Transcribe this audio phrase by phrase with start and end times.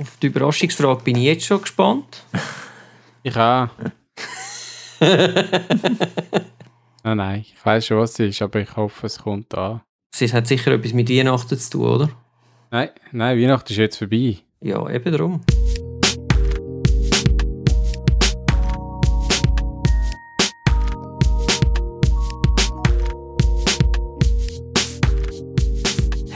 [0.00, 2.24] Auf die Überraschungsfrage bin ich jetzt schon gespannt.
[3.22, 3.68] Ich auch.
[4.98, 9.82] nein, nein, ich weiß schon, was es ist, aber ich hoffe, es kommt an.
[10.18, 12.08] Es hat sicher etwas mit Weihnachten zu tun, oder?
[12.70, 14.38] Nein, nein, Weihnachten ist jetzt vorbei.
[14.62, 15.42] Ja, eben darum.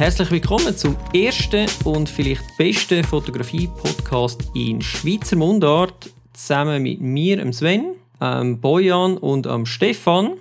[0.05, 6.11] Herzlich willkommen zum ersten und vielleicht besten Fotografie-Podcast in Schweizer Mundart.
[6.35, 10.35] Zusammen mit mir, dem Sven, dem Bojan und dem Stefan.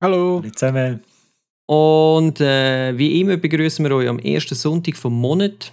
[0.00, 0.42] Hallo.
[0.42, 1.02] Hallo zusammen.
[1.66, 5.72] Und äh, wie immer begrüßen wir euch am ersten Sonntag vom Monat.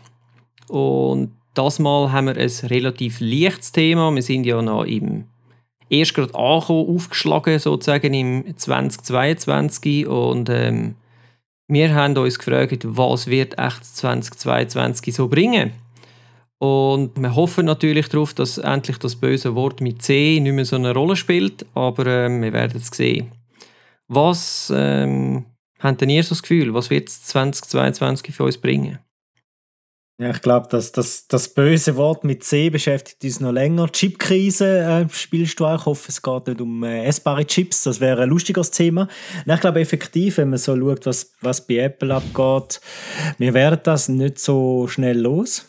[0.68, 4.12] Und das Mal haben wir ein relativ leichtes Thema.
[4.16, 5.26] Wir sind ja noch im
[5.92, 10.96] erst gerade angekommen, aufgeschlagen sozusagen im 2022 und ähm,
[11.72, 15.72] wir haben uns gefragt, was wird echt 2022 so bringen.
[16.60, 20.76] Und wir hoffen natürlich darauf, dass endlich das böse Wort mit C nicht mehr so
[20.76, 23.32] eine Rolle spielt, aber ähm, wir werden es sehen.
[24.08, 25.46] Was ähm,
[25.80, 29.00] habt ihr so das Gefühl, was wird 2022 für uns bringen?
[30.22, 33.92] Ja, ich glaube, dass das, das böse Wort mit C beschäftigt uns noch länger.
[33.92, 35.80] Chipkrise äh, spielst du auch.
[35.80, 37.86] Ich hoffe, es geht nicht um äh, essbare Chips.
[37.86, 39.08] Das wäre ein lustiges Thema.
[39.48, 42.82] Und ich glaube effektiv, wenn man so schaut, was, was bei Apple abgeht,
[43.40, 45.66] wir werden das nicht so schnell los.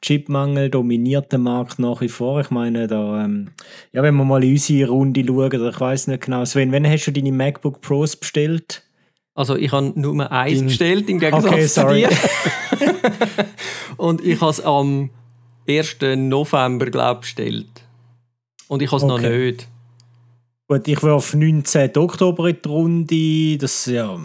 [0.00, 2.40] Chipmangel dominiert den Markt nach wie vor.
[2.40, 3.50] Ich meine, da, ähm,
[3.92, 7.08] ja, wenn wir mal in unsere Runde schauen, ich weiß nicht genau, Sven, wenn hast
[7.08, 8.84] du deine MacBook Pros bestellt?
[9.34, 10.66] Also ich habe nur eins In...
[10.66, 12.08] bestellt, im Gegensatz okay, zu dir.
[13.96, 15.10] Und ich habe es am
[15.68, 15.96] 1.
[16.16, 17.68] November, glaube bestellt.
[18.68, 19.12] Und ich habe es okay.
[19.12, 19.68] noch nicht.
[20.68, 21.96] Gut, ich werfe 19.
[21.96, 23.58] Oktober in die Runde.
[23.58, 24.16] Das, ja,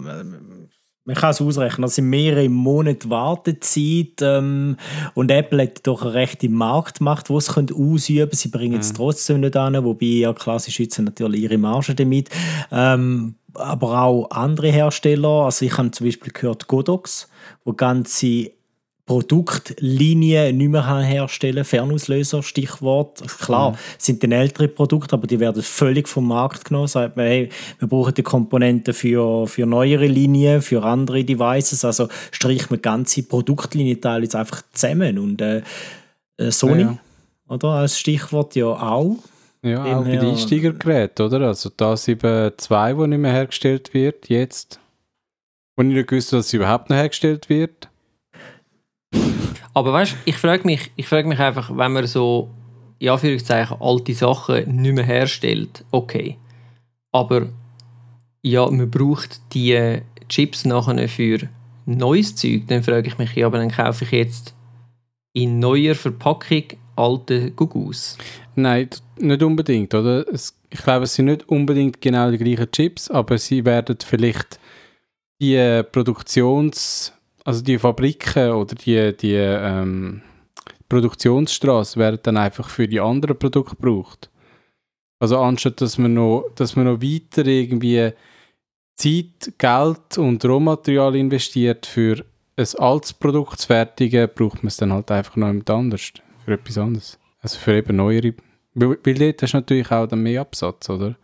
[1.08, 1.82] man kann es ausrechnen.
[1.82, 4.20] Das sind mehrere Monate Wartezeit.
[4.20, 4.76] Ähm,
[5.14, 8.30] und Apple hat doch eine rechte Marktmacht, die sie ausüben können.
[8.32, 8.96] Sie bringen es mhm.
[8.96, 12.28] trotzdem nicht an, wobei ja klassisch schützen natürlich ihre Marge damit.
[12.70, 15.44] Ähm, aber auch andere Hersteller.
[15.44, 17.28] Also ich habe zum Beispiel gehört Godox,
[17.64, 18.50] wo ganze
[19.08, 23.22] Produktlinien nicht mehr herstellen Fernauslöser, Stichwort.
[23.40, 23.76] Klar, mhm.
[23.96, 26.88] sind dann ältere Produkte, aber die werden völlig vom Markt genommen.
[26.88, 27.48] Sagt man, hey,
[27.78, 31.86] wir brauchen die Komponenten für, für neuere Linien, für andere Devices.
[31.86, 35.18] Also streicht man ganze Produktlinien teilweise einfach zusammen.
[35.18, 35.62] Und äh,
[36.36, 36.98] äh Sony, ja, ja.
[37.54, 39.16] oder als Stichwort ja auch.
[39.62, 41.48] Ja, auch bei den Einsteigergeräten, oder?
[41.48, 44.80] Also da eben zwei, wo nicht mehr hergestellt wird, jetzt.
[45.76, 47.88] Und ich nicht gewusst, dass es überhaupt noch hergestellt wird.
[49.74, 52.50] Aber weißt du, ich frage mich, ich frage mich einfach, wenn man so,
[52.98, 56.36] in Anführungszeichen, alte Sachen nicht mehr herstellt, okay.
[57.12, 57.48] Aber
[58.42, 61.48] ja, man braucht die Chips nachher für
[61.86, 64.54] neues Zeug, dann frage ich mich, ja, aber dann kaufe ich jetzt
[65.32, 66.64] in neuer Verpackung
[66.98, 68.18] alte Gugus.
[68.54, 70.24] Nein, nicht unbedingt, oder?
[70.32, 74.58] Ich glaube, es sind nicht unbedingt genau die gleichen Chips, aber sie werden vielleicht
[75.40, 77.12] die Produktions-
[77.48, 80.20] also die Fabriken oder die, die ähm,
[80.90, 84.28] Produktionsstraße werden dann einfach für die anderen Produkte gebraucht.
[85.18, 88.12] Also anstatt dass man noch, dass man noch weiter irgendwie
[88.96, 92.22] Zeit, Geld und Rohmaterial investiert für
[92.56, 96.12] ein altes Produkt zu fertigen, braucht man es dann halt einfach noch jemand anders,
[96.48, 97.18] für etwas anderes.
[97.40, 98.34] Also für eben neuere,
[98.74, 101.16] weil, weil dort hast du natürlich auch dann mehr Absatz, oder?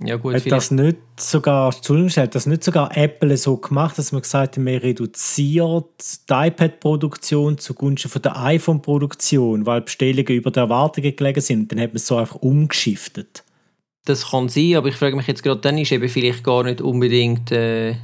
[0.00, 4.12] Ja, gut, hat das nicht sogar, Entschuldigung, hat das nicht sogar Apple so gemacht, dass
[4.12, 5.84] man gesagt hat, man reduziert
[6.30, 11.72] die iPad-Produktion zugunsten von der iPhone-Produktion, weil Bestellungen über der Erwartungen gelegen sind.
[11.72, 13.42] Dann hat man es so einfach umgeschiftet.
[14.04, 16.80] Das kann sein, aber ich frage mich jetzt gerade, dann ist eben vielleicht gar nicht
[16.80, 17.50] unbedingt.
[17.50, 17.96] Äh,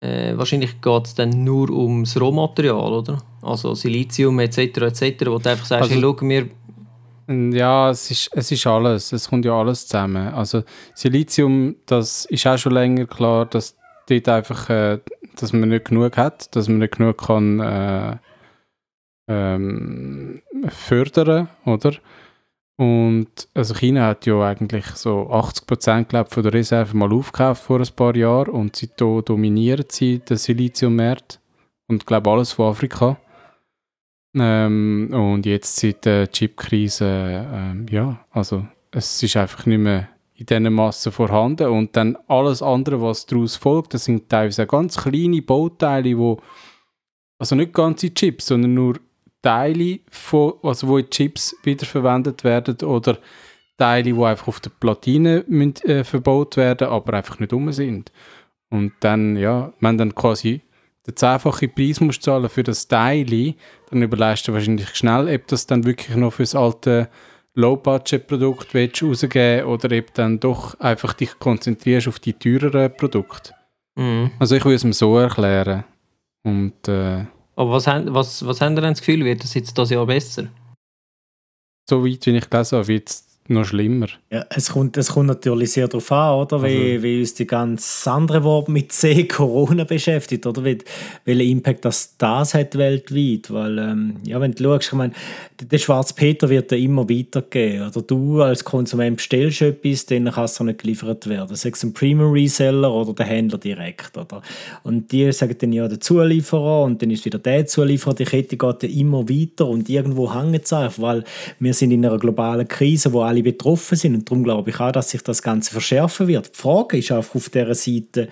[0.00, 3.22] äh, wahrscheinlich geht es dann nur ums Rohmaterial, oder?
[3.42, 4.58] Also Silizium etc.
[4.58, 5.26] etc.
[5.26, 6.48] wo du einfach sagst, also, hey, schau, wir
[7.28, 9.12] ja, es ist, es ist alles.
[9.12, 10.32] Es kommt ja alles zusammen.
[10.32, 10.62] Also
[10.94, 13.76] Silizium, das ist auch schon länger klar, dass
[14.08, 15.00] dort einfach, äh,
[15.34, 18.16] dass man nicht genug hat, dass man nicht genug kann äh,
[19.28, 21.94] ähm, fördern, oder?
[22.78, 27.80] Und also China hat ja eigentlich so 80 Prozent von der Reserve mal aufgekauft vor
[27.80, 31.40] ein paar Jahren und seitdem dominieren sie den Siliziummarkt
[31.88, 33.16] und glaube alles von Afrika.
[34.36, 40.44] Ähm, und jetzt seit der Chipkrise, ähm, ja, also es ist einfach nicht mehr in
[40.44, 41.68] dieser Masse vorhanden.
[41.68, 46.40] Und dann alles andere, was daraus folgt, das sind teilweise ganz kleine Bauteile, wo
[47.38, 48.98] also nicht ganze Chips, sondern nur
[49.46, 53.18] Teile, von, also wo in Chips wiederverwendet werden oder
[53.78, 58.10] Teile, die einfach auf der Platine müssen, äh, verbaut werden, aber einfach nicht um sind.
[58.70, 60.62] Und dann, ja, wenn dann quasi
[61.06, 63.54] den zehnfachen Preis musst zahlen für das Teil,
[63.88, 67.08] dann überlegst du wahrscheinlich schnell, ob das dann wirklich noch für das alte
[67.54, 73.52] Low-Budget-Produkt rausgeben oder ob dann doch einfach dich konzentrierst auf die teureren Produkte.
[73.94, 74.32] Mhm.
[74.40, 75.84] Also ich würde es mir so erklären.
[76.42, 79.90] Und, äh, Aber was, was, was haben Sie denn das Gefühl, wird das jetzt das
[79.90, 80.48] Jahr besser?
[81.88, 84.06] So weit, wie ich gelesen habe, wird es noch schlimmer.
[84.30, 86.62] Ja, es kommt, es kommt natürlich sehr darauf an, oder?
[86.62, 87.02] Wie, also.
[87.02, 90.64] wie uns die ganz andere Wort mit C, Corona beschäftigt, oder?
[90.64, 90.78] Wie,
[91.24, 93.50] welchen Impact das, das hat weltweit.
[93.50, 95.12] Weil, ähm, ja, wenn du schaust, ich meine,
[95.60, 97.86] der Schwarz Peter wird ja immer weitergehen.
[97.86, 101.56] Oder du als Konsument bestellst etwas, dann kann es nicht geliefert werden.
[101.56, 104.42] Sei es ein Premium Reseller oder der Händler direkt, oder?
[104.82, 108.14] Und die sagen dann ja der Zulieferer und dann ist wieder der Zulieferer.
[108.14, 111.24] Die Kette geht ja immer weiter und irgendwo hängt es einfach, weil
[111.58, 114.92] wir sind in einer globalen Krise, wo alle betroffen sind und darum glaube ich auch,
[114.92, 116.54] dass sich das Ganze verschärfen wird.
[116.54, 118.28] Die Frage ist einfach auf dieser Seite,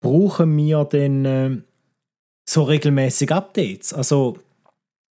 [0.00, 1.56] brauchen wir denn äh,
[2.48, 3.92] so regelmäßig Updates?
[3.92, 4.38] Also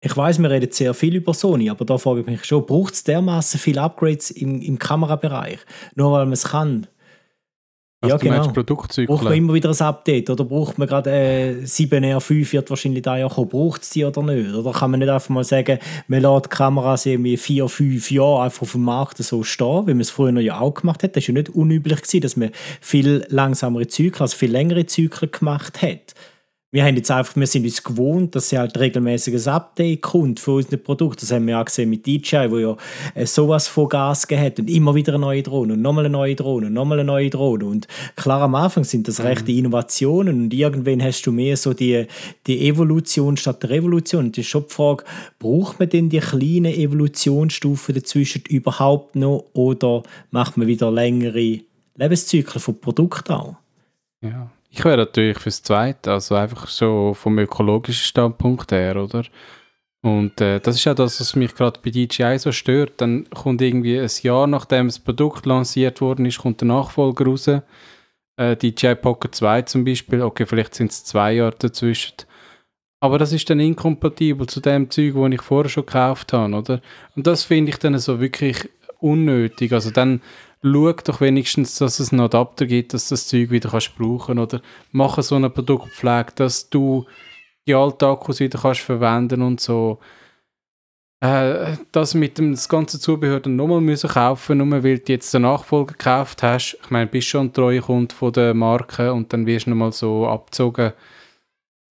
[0.03, 2.95] ich weiß, wir reden sehr viel über Sony, aber da frage ich mich schon, braucht
[2.95, 5.59] es dermaßen viele Upgrades im, im Kamerabereich?
[5.95, 6.87] Nur weil man es kann?
[8.03, 8.47] Also ja, genau.
[8.51, 9.07] Produktzyklen.
[9.07, 13.15] Braucht man immer wieder ein Update oder braucht man gerade äh, 7R5 wird wahrscheinlich da
[13.15, 13.49] ja kommen.
[13.49, 14.55] Braucht es die oder nicht?
[14.55, 15.77] Oder kann man nicht einfach mal sagen,
[16.07, 19.93] man lässt die Kameras irgendwie vier, fünf Jahre einfach auf dem Markt so stehen, wie
[19.93, 21.15] man es früher ja auch gemacht hat.
[21.15, 22.49] Das war ja nicht unüblich, gewesen, dass man
[22.79, 26.15] viel langsamere Zyklen, also viel längere Zyklen gemacht hat
[26.73, 30.53] wir haben jetzt einfach, wir sind uns gewohnt, dass es halt regelmäßiges Update kommt für
[30.53, 31.25] unsere Produkte.
[31.25, 32.77] Das haben wir auch gesehen mit DJI, wo ja
[33.13, 36.35] äh, sowas von Gas gehabt und immer wieder eine neue Drohne und nochmal eine neue
[36.35, 37.65] Drohne und nochmal eine neue Drohne.
[37.65, 39.25] Und klar, am Anfang sind das mhm.
[39.25, 42.07] rechte Innovationen und irgendwann hast du mehr so die,
[42.47, 44.25] die Evolution statt der Revolution.
[44.25, 45.03] Und das ist schon die Frage,
[45.39, 51.59] braucht man denn die kleinen Evolutionsstufen dazwischen überhaupt noch oder macht man wieder längere
[51.97, 53.55] Lebenszyklen von Produkten auch?
[54.23, 54.49] Ja.
[54.73, 59.25] Ich wäre natürlich fürs Zweite, also einfach so vom ökologischen Standpunkt her, oder?
[60.01, 62.93] Und äh, das ist ja das, was mich gerade bei DJI so stört.
[63.01, 67.47] Dann kommt irgendwie ein Jahr nachdem das Produkt lanciert worden ist, kommt der Nachfolger raus.
[67.47, 72.15] Äh, DJI Pocket 2 zum Beispiel, okay, vielleicht sind es zwei Jahre dazwischen.
[73.01, 76.81] Aber das ist dann inkompatibel zu dem Zeug, das ich vorher schon gekauft habe, oder?
[77.15, 78.69] Und das finde ich dann so wirklich
[78.99, 79.73] unnötig.
[79.73, 80.21] Also dann
[80.63, 84.39] schau doch wenigstens, dass es einen Adapter gibt, dass du das Zeug wieder kannst brauchen
[84.39, 84.61] oder
[84.91, 87.05] mache so eine Produktpflege, dass du
[87.67, 89.99] die alten Akkus wieder kannst verwenden und so.
[91.23, 95.33] Äh, das mit dem das ganze Zubehör dann nochmal müssen kaufen, nur weil du jetzt
[95.33, 96.77] den Nachfolger gekauft hast.
[96.81, 99.91] Ich meine, bist schon ein treuer Kunde von der Marke und dann wirst du nochmal
[99.91, 100.93] so abgezogen.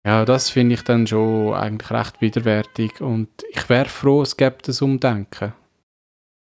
[0.06, 4.56] Ja, das finde ich dann schon eigentlich recht widerwärtig und ich wäre froh, es gäbe
[4.62, 5.52] das Umdenken.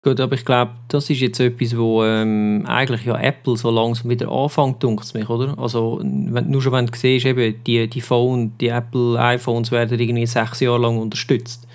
[0.06, 4.12] Gut, aber ich glaube, das ist jetzt etwas, wo ähm, eigentlich ja Apple so langsam
[4.12, 5.58] wieder anfängt, denkt mich, oder?
[5.58, 10.00] Also, wenn, nur schon wenn du siehst, eben, die, die Phone, die Apple iPhones werden
[10.00, 11.68] irgendwie sechs Jahre lang unterstützt.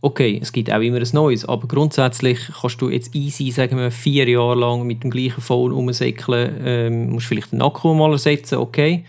[0.00, 3.92] Okay, es gibt auch immer ein neues, aber grundsätzlich kannst du jetzt easy, sagen wir,
[3.92, 8.58] vier Jahre lang mit dem gleichen Phone rumsäckeln, ähm, musst vielleicht den Akku mal ersetzen,
[8.58, 9.04] okay.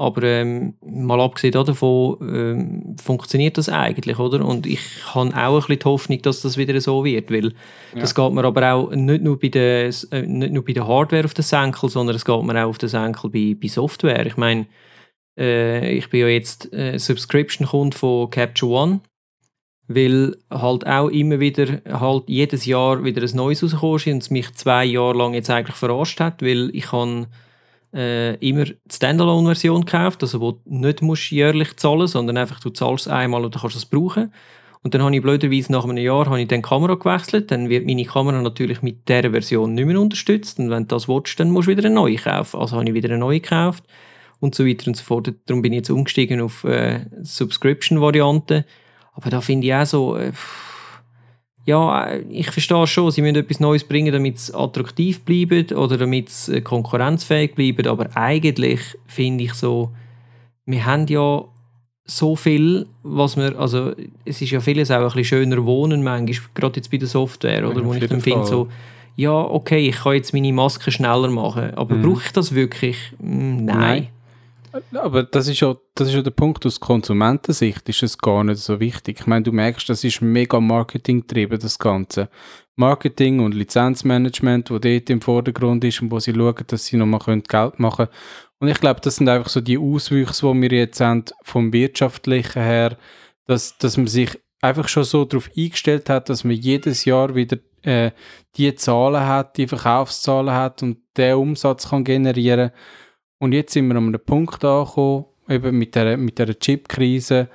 [0.00, 4.42] Aber ähm, mal abgesehen davon ähm, funktioniert das eigentlich, oder?
[4.42, 4.80] Und ich
[5.14, 7.48] habe auch ein bisschen die Hoffnung, dass das wieder so wird, weil
[7.94, 8.00] ja.
[8.00, 11.26] das geht mir aber auch nicht nur bei der, äh, nicht nur bei der Hardware
[11.26, 14.24] auf den Senkel, sondern es geht mir auch auf den Senkel bei, bei Software.
[14.24, 14.68] Ich meine,
[15.38, 19.00] äh, ich bin ja jetzt äh, Subscription-Kunde von Capture One,
[19.86, 24.30] weil halt auch immer wieder halt jedes Jahr wieder ein neues rausgekommen ist und es
[24.30, 27.26] mich zwei Jahre lang jetzt eigentlich verarscht hat, weil ich habe
[27.94, 32.70] äh, immer die Standalone-Version gekauft, also wo du nicht musst jährlich zahlen sondern einfach du
[32.70, 34.32] zahlst einmal und dann kannst du es brauchen.
[34.82, 37.68] Und dann habe ich blöderweise nach einem Jahr habe ich dann die Kamera gewechselt, dann
[37.68, 41.38] wird meine Kamera natürlich mit dieser Version nicht mehr unterstützt und wenn du das willst,
[41.38, 42.60] dann musst du wieder eine neue kaufen.
[42.60, 43.84] Also habe ich wieder eine neue gekauft
[44.38, 45.32] und so weiter und so fort.
[45.46, 48.64] Darum bin ich jetzt umgestiegen auf äh, Subscription-Variante.
[49.12, 50.16] Aber da finde ich auch so...
[50.16, 50.32] Äh,
[51.70, 56.28] ja, ich verstehe schon, sie müssen etwas Neues bringen, damit es attraktiv bleibt oder damit
[56.28, 59.90] es äh, konkurrenzfähig bleibt, aber eigentlich finde ich so,
[60.66, 61.44] wir haben ja
[62.04, 63.92] so viel, was wir, also
[64.24, 67.68] es ist ja vieles auch ein bisschen schöner wohnen manchmal, gerade jetzt bei der Software,
[67.68, 68.66] oder, ja, wo ich dann finde so,
[69.14, 72.02] ja, okay, ich kann jetzt meine Maske schneller machen, aber mhm.
[72.02, 72.96] brauche ich das wirklich?
[73.20, 73.78] Hm, nein.
[73.78, 74.08] Nein.
[74.92, 78.58] Aber das ist ja, das ist ja der Punkt, aus Konsumentensicht ist es gar nicht
[78.58, 79.20] so wichtig.
[79.20, 82.28] Ich meine, du merkst, das ist mega Marketing getrieben, das Ganze.
[82.76, 87.20] Marketing und Lizenzmanagement, wo dort im Vordergrund ist und wo sie schauen, dass sie nochmal
[87.40, 88.08] Geld machen können.
[88.58, 92.62] Und ich glaube, das sind einfach so die Auswüchse, die wir jetzt haben, vom Wirtschaftlichen
[92.62, 92.96] her,
[93.46, 97.58] dass, dass man sich einfach schon so darauf eingestellt hat, dass man jedes Jahr wieder
[97.82, 98.10] äh,
[98.56, 102.78] die Zahlen hat, die Verkaufszahlen hat und den Umsatz kann generieren kann
[103.40, 107.48] und jetzt sind wir an einem Punkt angekommen, eben mit der, mit der Chip-Krise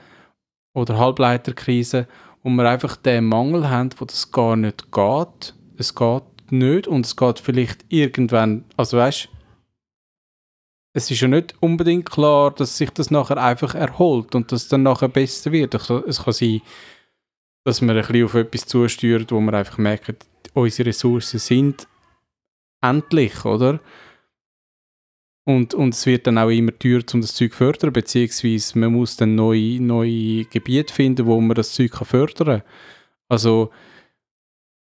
[0.73, 2.07] oder Halbleiterkrise,
[2.43, 5.55] wo wir einfach den Mangel haben, wo das gar nicht geht.
[5.77, 9.29] Es geht nicht und es geht vielleicht irgendwann, also weißt
[10.97, 14.69] es ist ja nicht unbedingt klar, dass sich das nachher einfach erholt und dass es
[14.69, 15.73] dann nachher besser wird.
[15.73, 16.61] Es kann sein,
[17.65, 20.15] dass wir ein bisschen auf etwas zusteuern, wo wir einfach merken,
[20.53, 21.85] unsere Ressourcen sind
[22.81, 23.81] endlich, oder?
[25.47, 28.93] Und, und es wird dann auch immer teurer, um das Zeug zu fördern, beziehungsweise man
[28.93, 32.69] muss dann neue, neue Gebiete finden, wo man das Zeug kann fördern kann.
[33.29, 33.71] Also,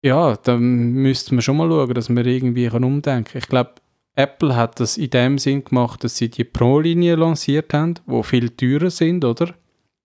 [0.02, 3.38] ja, dann müsste man schon mal schauen, dass man irgendwie kann umdenken kann.
[3.42, 3.74] Ich glaube,
[4.14, 8.50] Apple hat das in dem Sinn gemacht, dass sie die Pro-Linie lanciert haben, wo viel
[8.50, 9.54] teurer sind, oder?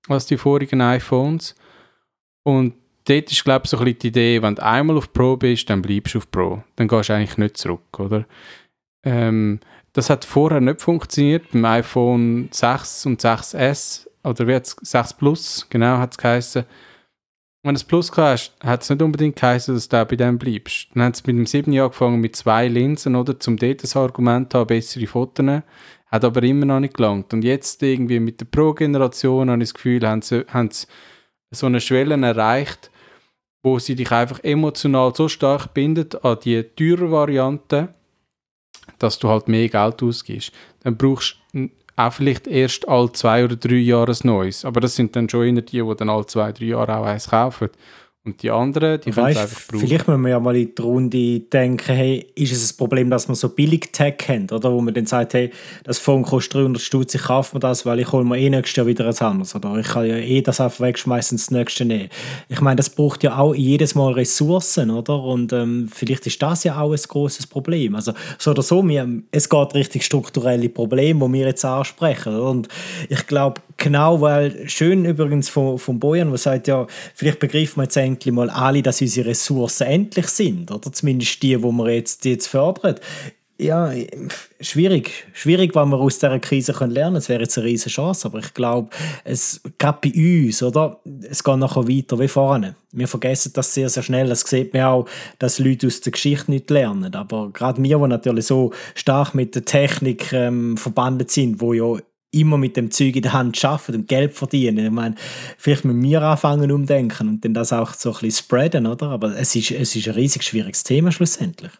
[0.10, 1.56] Als die vorigen iPhones.
[2.44, 5.38] Und dort ist, glaube ich, so ein bisschen die Idee, wenn du einmal auf Pro
[5.38, 6.64] bist, dann bleibst du auf Pro.
[6.76, 8.26] Dann gehst du eigentlich nicht zurück, oder?
[9.06, 9.60] Ähm,
[9.94, 15.98] das hat vorher nicht funktioniert beim iPhone 6 und 6S oder wie 6 Plus, genau
[15.98, 16.66] hat es geheißen.
[17.66, 20.90] Wenn du das Plus hast, hat es nicht unbedingt geheißen, dass du bei dem bleibst.
[20.94, 24.52] Dann haben sie mit dem 7 angefangen mit zwei Linsen, oder, zum dort das Argument
[24.52, 25.62] zu haben, bessere Fotos
[26.14, 27.34] hat aber immer noch nicht gelangt.
[27.34, 30.86] Und jetzt irgendwie mit der Pro-Generation habe ich das Gefühl, haben sie, haben sie
[31.50, 32.92] so eine Schwelle erreicht,
[33.64, 37.96] wo sie dich einfach emotional so stark bindet an die teure Variante,
[39.00, 40.52] dass du halt mehr Geld ausgibst.
[40.84, 44.66] Dann brauchst du auch vielleicht erst alle zwei oder drei Jahre ein neues.
[44.66, 47.30] Aber das sind dann schon eher die, die dann alle zwei, drei Jahre auch eins
[47.30, 47.70] kaufen.
[48.26, 49.86] Und die anderen, die können es einfach brauchen.
[49.86, 53.28] Vielleicht müssen wir ja mal in die Runde denken, hey, ist es ein Problem, dass
[53.28, 54.72] wir so billig Tech haben, oder?
[54.72, 55.52] Wo man dann sagt, hey,
[55.84, 58.78] das Phone kostet 300 Stutz, ich kaufe mir das, weil ich hole mir eh nächstes
[58.78, 59.76] Jahr wieder ein anderes, oder?
[59.76, 62.08] Ich kann ja eh das einfach wegschmeißen und das nächste nehmen.
[62.48, 65.22] Ich meine, das braucht ja auch jedes Mal Ressourcen, oder?
[65.22, 67.94] Und ähm, vielleicht ist das ja auch ein großes Problem.
[67.94, 72.50] Also, so oder so, wir, es geht richtig strukturelle Probleme, die wir jetzt ansprechen, oder?
[72.50, 72.70] Und
[73.10, 77.84] ich glaube, genau, weil, schön übrigens von, von Bojan, der sagt, ja, vielleicht begreifen wir
[77.84, 82.26] jetzt endlich mal alle, dass unsere Ressourcen endlich sind, oder zumindest die, wo wir jetzt,
[82.26, 82.96] jetzt fördern.
[83.60, 83.94] Ja,
[84.60, 85.28] schwierig.
[85.32, 87.16] Schwierig, weil wir aus dieser Krise lernen können.
[87.16, 88.90] Es wäre jetzt eine riesige Chance, aber ich glaube,
[89.24, 91.00] es gerade bei uns, oder?
[91.30, 92.76] Es geht nachher weiter wie vorne.
[92.92, 94.28] Wir vergessen das sehr, sehr schnell.
[94.28, 95.06] Das sieht man auch,
[95.38, 97.14] dass Leute aus der Geschichte nicht lernen.
[97.14, 102.00] Aber gerade wir, die natürlich so stark mit der Technik ähm, verbandet sind, wo ja
[102.34, 104.86] immer mit dem Zeug in der Hand arbeiten und Geld verdienen.
[104.86, 105.16] Ich meine,
[105.58, 109.10] vielleicht müssen wir anfangen umdenken und dann das auch so ein bisschen spreaden, oder?
[109.10, 111.72] Aber es ist, es ist ein riesig schwieriges Thema schlussendlich.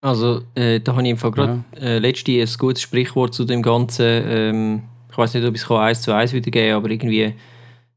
[0.00, 1.80] Also, äh, da habe ich einfach gerade ja.
[1.80, 4.04] äh, letztens ein gutes Sprichwort zu dem Ganzen.
[4.04, 7.34] Ähm, ich weiß nicht, ob ich es eins zu eins wiedergeben aber irgendwie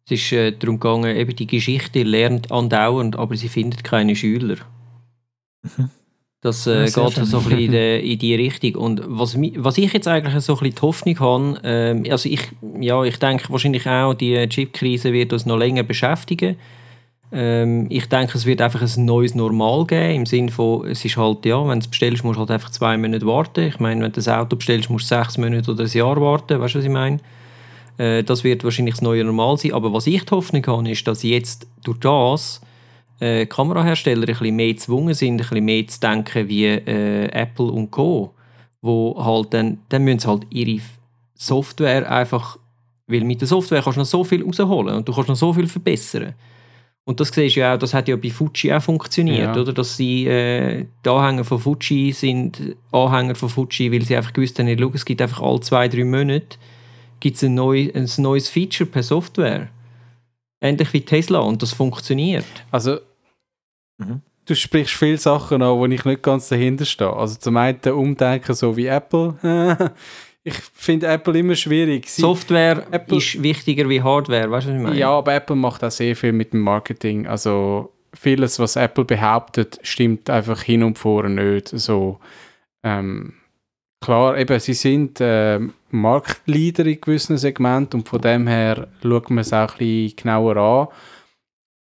[0.06, 4.58] es ist äh, darum gegangen, eben die Geschichte lernt andauernd, aber sie findet keine Schüler.
[5.64, 5.90] Mhm.
[6.46, 8.76] Das äh, ja, geht so ein bisschen in die, in die Richtung.
[8.76, 12.42] Und was, was ich jetzt eigentlich so ein bisschen die Hoffnung habe, ähm, also ich,
[12.80, 16.56] ja, ich denke wahrscheinlich auch, die Chip-Krise wird uns noch länger beschäftigen.
[17.32, 21.18] Ähm, ich denke, es wird einfach ein neues Normal geben, im Sinne von, es ist
[21.18, 23.62] halt, ja, wenn du es bestellst, musst du halt einfach zwei Monate warten.
[23.62, 26.60] Ich meine, wenn du das Auto bestellst, musst du sechs Monate oder ein Jahr warten,
[26.60, 27.22] weißt du, was ich meine?
[27.98, 29.74] Äh, das wird wahrscheinlich das neue Normal sein.
[29.74, 32.62] Aber was ich die Hoffnung habe, ist, dass jetzt durch das
[33.20, 37.68] äh, Kamerahersteller ein bisschen mehr gezwungen sind, ein bisschen mehr zu denken wie äh, Apple
[37.68, 38.34] und Co.
[38.82, 40.82] Wo halt dann, dann müssen sie halt ihre
[41.34, 42.58] Software einfach,
[43.08, 45.54] weil mit der Software kannst du noch so viel rausholen und du kannst noch so
[45.54, 46.34] viel verbessern.
[47.08, 49.62] Und das siehst du ja auch, das hat ja bei Fuji auch funktioniert, ja.
[49.62, 49.74] oder?
[49.74, 54.58] Dass sie, äh, die Anhänger von Fuji sind Anhänger von Fuji, weil sie einfach gewusst
[54.58, 56.58] haben, es gibt einfach alle zwei, drei Monate
[57.20, 59.70] gibt's ein, neu, ein neues Feature per Software
[60.66, 62.46] ähnlich wie Tesla und das funktioniert.
[62.72, 63.00] Also,
[63.98, 64.22] mhm.
[64.46, 67.14] du sprichst viele Sachen an, wo ich nicht ganz dahinter stehe.
[67.14, 69.36] Also zum einen Umdenken so wie Apple.
[70.44, 72.08] ich finde Apple immer schwierig.
[72.08, 74.98] Sie, Software Apple, ist wichtiger wie Hardware, weißt du, was ich meine?
[74.98, 77.28] Ja, aber Apple macht auch sehr viel mit dem Marketing.
[77.28, 81.70] Also vieles, was Apple behauptet, stimmt einfach hin und vor nicht.
[81.70, 82.20] So,
[82.84, 83.34] ähm,
[84.02, 85.60] klar, eben, sie sind äh,
[86.02, 90.58] Marktleader in gewissen Segmenten und von dem her schaut man es auch ein bisschen genauer
[90.58, 90.88] an.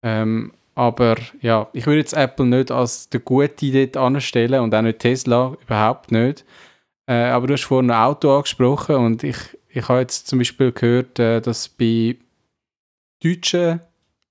[0.03, 4.83] Ähm, aber ja, ich würde jetzt Apple nicht als der gute dort anstellen und auch
[4.83, 6.45] nicht Tesla, überhaupt nicht.
[7.07, 9.37] Äh, aber du hast vorhin ein Auto angesprochen und ich,
[9.69, 12.17] ich habe jetzt zum Beispiel gehört, äh, dass bei
[13.23, 13.81] deutschen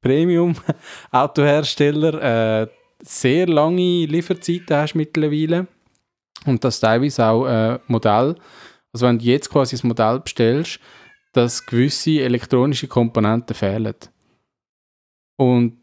[0.02, 2.68] Premium-Autoherstellern äh,
[3.02, 5.68] sehr lange Lieferzeiten hast mittlerweile
[6.46, 8.36] und das teilweise auch äh, Modell,
[8.94, 10.80] also wenn du jetzt quasi das Modell bestellst,
[11.34, 13.96] dass gewisse elektronische Komponenten fehlen.
[15.38, 15.78] Und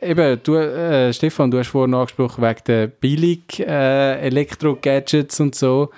[0.00, 4.28] eben, du, äh, Stefan, du hast vorhin angesprochen wegen der billig äh,
[5.40, 5.90] und so.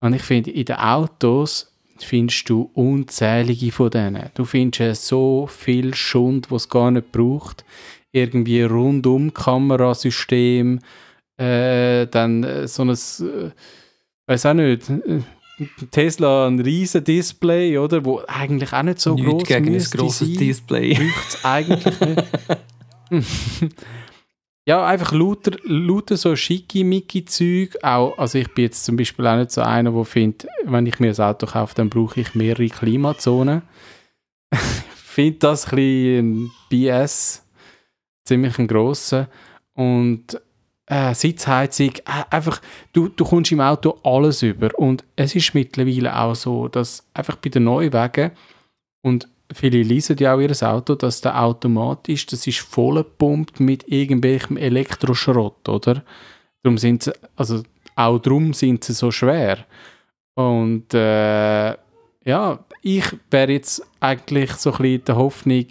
[0.00, 4.30] Und ich finde, in den Autos findest du unzählige von denen.
[4.34, 7.64] Du findest so viel Schund, was es gar nicht braucht.
[8.12, 10.80] Irgendwie rundum Kamerasystem,
[11.38, 13.50] äh, dann äh, so ein, äh,
[14.26, 15.22] weiß auch nicht, äh,
[15.90, 20.28] Tesla ein riesen Display, oder, wo eigentlich auch nicht so Nicht groß gegen ein grosses
[20.28, 20.36] sein.
[20.36, 20.94] Display.
[20.94, 22.24] Braucht es eigentlich nicht.
[24.66, 27.76] ja, einfach lauter, lauter so schicke Mickey Zeug.
[27.82, 31.00] Auch, also ich bin jetzt zum Beispiel auch nicht so einer, der findet, wenn ich
[31.00, 33.62] mir ein Auto kaufe, dann brauche ich mehrere Klimazonen.
[34.52, 34.58] ich
[34.94, 37.44] finde das ein bisschen ein BS.
[38.24, 39.28] Ziemlich ein grosser.
[39.74, 40.40] Und
[40.88, 42.60] äh, Sitzheizung, äh, einfach,
[42.92, 44.70] du, du kommst im Auto alles über.
[44.78, 48.32] Und es ist mittlerweile auch so, dass einfach bei den Neuwagen
[49.02, 54.56] und viele leasen ja auch ihr Auto, dass der automatisch, das ist vollgepumpt mit irgendwelchem
[54.56, 56.02] Elektroschrott, oder?
[56.62, 57.62] Darum sind sie, also
[57.94, 59.64] auch darum sind sie so schwer.
[60.34, 61.70] Und äh,
[62.24, 65.66] ja, ich wäre jetzt eigentlich so ein bisschen der Hoffnung,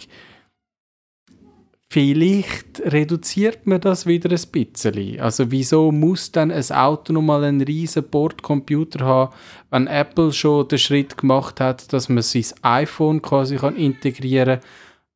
[1.89, 5.19] vielleicht reduziert man das wieder ein bisschen.
[5.19, 9.33] Also wieso muss dann ein Auto nochmal einen riesen Bordcomputer haben,
[9.69, 14.69] wenn Apple schon den Schritt gemacht hat, dass man sein iPhone quasi kann integrieren kann.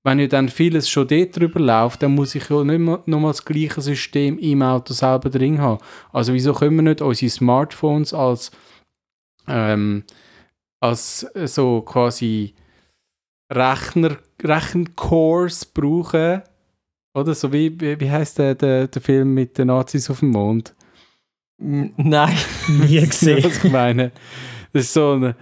[0.04, 3.32] Wenn ja dann vieles schon dort drüber läuft, dann muss ich ja nicht mehr nochmal
[3.32, 5.84] das gleiche System im Auto selber drin haben.
[6.12, 8.50] Also wieso können wir nicht unsere Smartphones als,
[9.48, 10.04] ähm,
[10.80, 12.56] als so quasi
[13.52, 16.42] Rechner, Rechencores brauchen,
[17.14, 20.30] oder so wie, wie, wie heißt der, der, der Film mit den Nazis auf dem
[20.30, 20.74] Mond?
[21.58, 22.38] Nein.
[22.68, 23.44] Nie gesehen.
[23.44, 24.12] was ich meine?
[24.74, 25.36] Das ist so ein,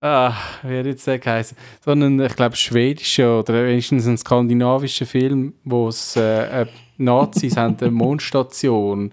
[0.00, 1.56] ah, wie hat jetzt der geheißen?
[1.84, 6.66] So ein, ich glaube, schwedischer oder wenigstens ein skandinavischer Film, wo es äh, äh,
[6.98, 9.12] Nazis haben eine Mondstation.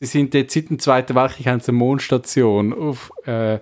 [0.00, 3.58] Sie sind jetzt seit dem Zweiten Weltkrieg haben sie eine Mondstation auf äh,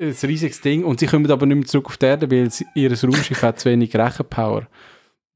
[0.00, 2.66] ein riesiges Ding und sie kommen aber nicht mehr zurück auf die Erde, weil sie,
[2.74, 4.66] ihr Raumschiff hat zu wenig Rechenpower.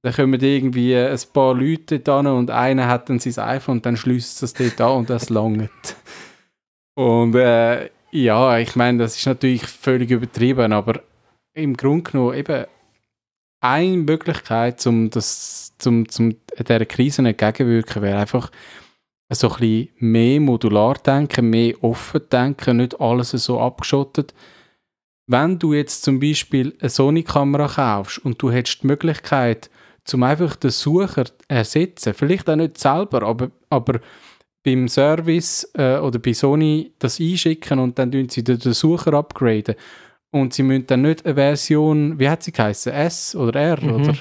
[0.02, 3.96] Dann kommen irgendwie ein paar Leute dort und einer hat dann sein iPhone und dann
[3.96, 5.96] schließt es dort an und das langt.
[6.94, 11.02] Und äh, ja, ich meine, das ist natürlich völlig übertrieben, aber
[11.54, 12.66] im Grunde genommen eben
[13.60, 18.50] eine Möglichkeit, um das, zum, zum dieser Krise entgegenwirken, wäre einfach
[19.30, 24.34] so ein bisschen mehr modular denken, mehr offen denken, nicht alles so abgeschottet.
[25.26, 29.70] Wenn du jetzt zum Beispiel eine Sony-Kamera kaufst und du hättest die Möglichkeit,
[30.04, 34.00] zum einfach den Sucher ersetzen, vielleicht auch nicht selber, aber, aber
[34.64, 39.14] beim Service äh, oder bei Sony das einschicken und dann tun sie den den Sucher
[39.14, 39.74] upgraden.
[40.30, 43.94] Und sie müssen dann nicht eine Version, wie hat sie geheißen, S oder R, Mhm.
[43.94, 44.14] oder?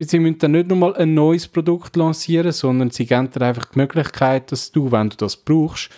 [0.00, 3.78] Sie müssen dann nicht nochmal ein neues Produkt lancieren, sondern sie geben dir einfach die
[3.78, 5.90] Möglichkeit, dass du, wenn du das brauchst,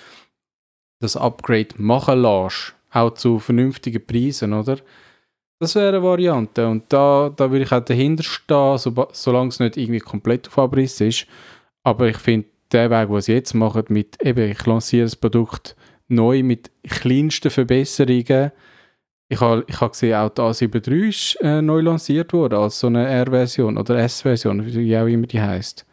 [1.00, 2.74] das Upgrade machen lässt.
[2.90, 4.78] Auch zu vernünftigen Preisen, oder?
[5.58, 6.66] Das wäre eine Variante.
[6.66, 10.58] Und da, da würde ich auch dahinter stehen, so, solange es nicht irgendwie komplett auf
[10.58, 11.26] Abriss ist.
[11.82, 15.76] Aber ich finde, der Weg, den sie jetzt machen, mit eben, ich lanciere das Produkt
[16.08, 18.52] neu mit kleinsten Verbesserungen.
[19.28, 22.86] Ich habe ich ha gesehen, auch die A73 ist äh, neu lanciert worden, als so
[22.86, 25.84] eine R-Version oder S-Version, wie auch immer die heißt.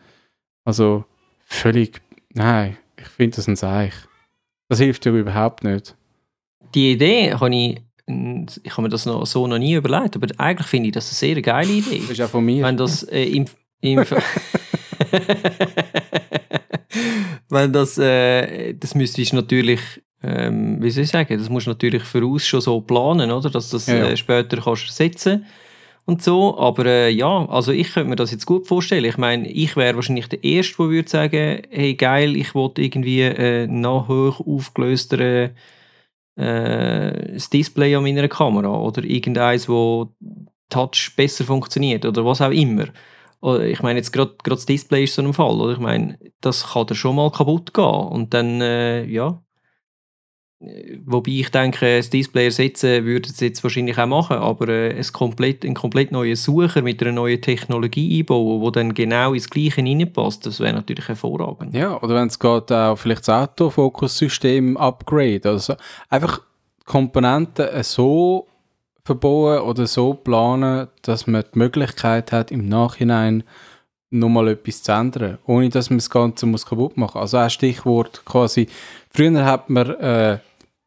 [0.66, 1.06] Also
[1.40, 3.94] völlig, nein, ich finde das ein Seich.
[4.70, 5.96] Das hilft ja überhaupt nicht.
[6.76, 10.68] Die Idee habe ich, ich habe mir das noch, so noch nie überlegt, aber eigentlich
[10.68, 12.02] finde ich das eine sehr geile Idee.
[12.02, 12.64] Das ist auch von mir.
[12.64, 13.46] Wenn das äh, im,
[13.82, 14.04] im
[17.50, 19.80] Wenn das, äh, das müsstest du natürlich,
[20.24, 23.50] ähm, wie soll ich sagen, das musst du natürlich voraus schon so planen, oder?
[23.50, 24.10] Dass du das Ja, ja.
[24.10, 25.46] Äh, später kannst ersetzen
[26.06, 26.58] und so.
[26.58, 29.06] Aber äh, ja, also ich könnte mir das jetzt gut vorstellen.
[29.06, 33.22] Ich meine, ich wäre wahrscheinlich der Erste, der würde sagen, hey geil, ich wollte irgendwie
[33.22, 35.52] äh, noch hoch aufgelöstere
[36.36, 40.14] äh, das Display an meiner Kamera oder irgendeins, wo
[40.70, 42.86] Touch besser funktioniert oder was auch immer.
[43.42, 45.74] Oder Ich meine, jetzt gerade gerade das Display ist so ein Fall, oder?
[45.74, 49.44] Ich meine, das kann da schon mal kaputt gehen und dann, äh, ja.
[51.06, 55.06] Wobei ich denke, das Display ersetzen würde es jetzt wahrscheinlich auch machen, aber äh, ein
[55.12, 59.82] komplett, ein komplett neuer Sucher mit einer neuen Technologie einbauen, wo dann genau ins Gleiche
[59.82, 61.76] reinpasst, das wäre natürlich hervorragend.
[61.76, 65.42] Ja, oder wenn es geht, auch vielleicht das Autofokus-System upgrade.
[65.50, 65.76] Also
[66.10, 66.42] einfach
[66.86, 68.48] Komponenten äh, so
[69.04, 73.44] verbauen oder so planen, dass man die Möglichkeit hat, im Nachhinein
[74.14, 77.22] nochmal etwas zu ändern, ohne dass man das Ganze muss kaputt machen muss.
[77.22, 78.68] Also ein Stichwort quasi,
[79.10, 80.38] früher hat man, äh,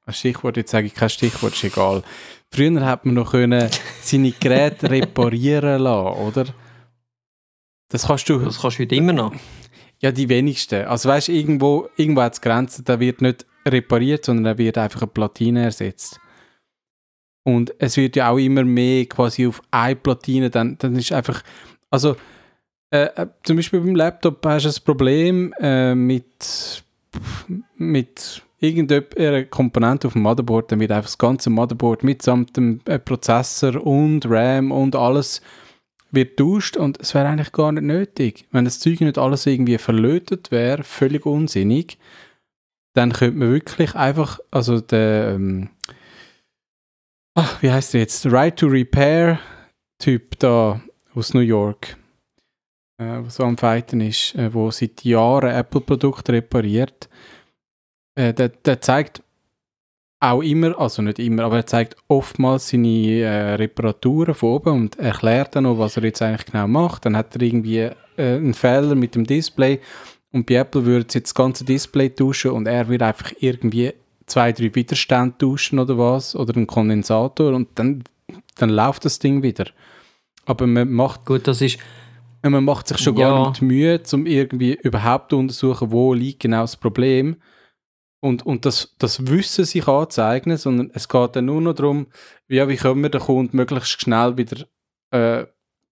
[0.07, 2.03] ein Stichwort, jetzt sage ich kein Stichwort, ist egal.
[2.51, 3.69] Früher hat man noch können
[4.01, 6.47] seine Geräte reparieren lassen, oder?
[7.89, 9.35] Das kannst du Das kannst du heute immer noch.
[10.01, 10.85] ja, die wenigsten.
[10.87, 15.03] Also weißt, irgendwo, irgendwo hat es Grenzen, da wird nicht repariert, sondern da wird einfach
[15.03, 16.21] eine Platine ersetzt.
[17.45, 21.43] Und es wird ja auch immer mehr quasi auf eine Platine, dann, dann ist einfach,
[21.91, 22.17] also
[22.91, 26.85] äh, äh zum Beispiel beim Laptop hast du ein Problem äh, mit,
[27.77, 33.87] mit irgendeiner Komponente auf dem Motherboard, wird einfach das ganze Motherboard mitsamt dem äh, Prozessor
[33.87, 35.43] und RAM und alles
[36.11, 38.47] wird tauscht und es wäre eigentlich gar nicht nötig.
[38.51, 41.99] Wenn das Zeug nicht alles irgendwie verlötet wäre, völlig unsinnig,
[42.95, 45.69] dann könnte man wirklich einfach, also der, ähm,
[47.35, 49.39] ach, wie heißt der jetzt, Right to Repair
[49.99, 50.81] Typ da
[51.15, 51.97] aus New York,
[52.99, 57.09] äh, was so am Fighten ist, äh, wo seit Jahren Apple-Produkte repariert,
[58.17, 59.23] äh, der, der zeigt
[60.19, 64.99] auch immer, also nicht immer, aber er zeigt oftmals seine äh, Reparaturen von oben und
[64.99, 67.05] erklärt dann noch, was er jetzt eigentlich genau macht.
[67.05, 69.79] Dann hat er irgendwie äh, einen Fehler mit dem Display
[70.33, 73.93] und bei Apple würde jetzt das ganze Display tauschen und er würde einfach irgendwie
[74.25, 78.03] zwei, drei Widerstände tauschen oder was oder einen Kondensator und dann,
[78.57, 79.67] dann läuft das Ding wieder.
[80.47, 81.27] Aber man macht...
[81.27, 81.79] Gut, das ist...
[82.43, 83.29] Man macht sich schon ja.
[83.29, 87.41] gar nicht Mühe, um irgendwie überhaupt zu untersuchen, wo liegt genau das Problem liegt
[88.21, 92.07] und, und das, das Wissen sich anzeigen, sondern es geht dann nur noch darum,
[92.49, 94.67] wie, wie können wir den Kunden möglichst schnell wieder
[95.11, 95.47] äh,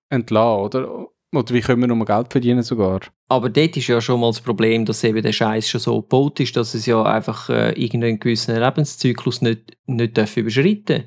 [0.08, 1.06] entlassen, oder?
[1.32, 3.00] Oder wie können wir noch Geld verdienen sogar?
[3.28, 6.38] Aber dort ist ja schon mal das Problem, dass eben der Scheiß schon so gebaut
[6.38, 11.04] ist, dass es ja einfach äh, irgendeinen gewissen Lebenszyklus nicht, nicht darf überschreiten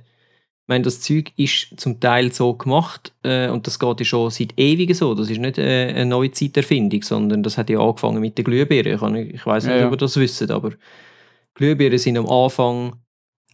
[0.68, 4.30] ich meine, das Zeug ist zum Teil so gemacht äh, und das geht ja schon
[4.32, 5.16] seit Ewigen so.
[5.16, 9.22] Das ist nicht äh, eine neue Zeiterfindung, sondern das hat ja angefangen mit der Glühbirne.
[9.24, 9.88] Ich, ich weiß nicht, ja, ja.
[9.88, 10.72] ob ihr das wisst, aber
[11.58, 12.94] Glühbirnen sind am Anfang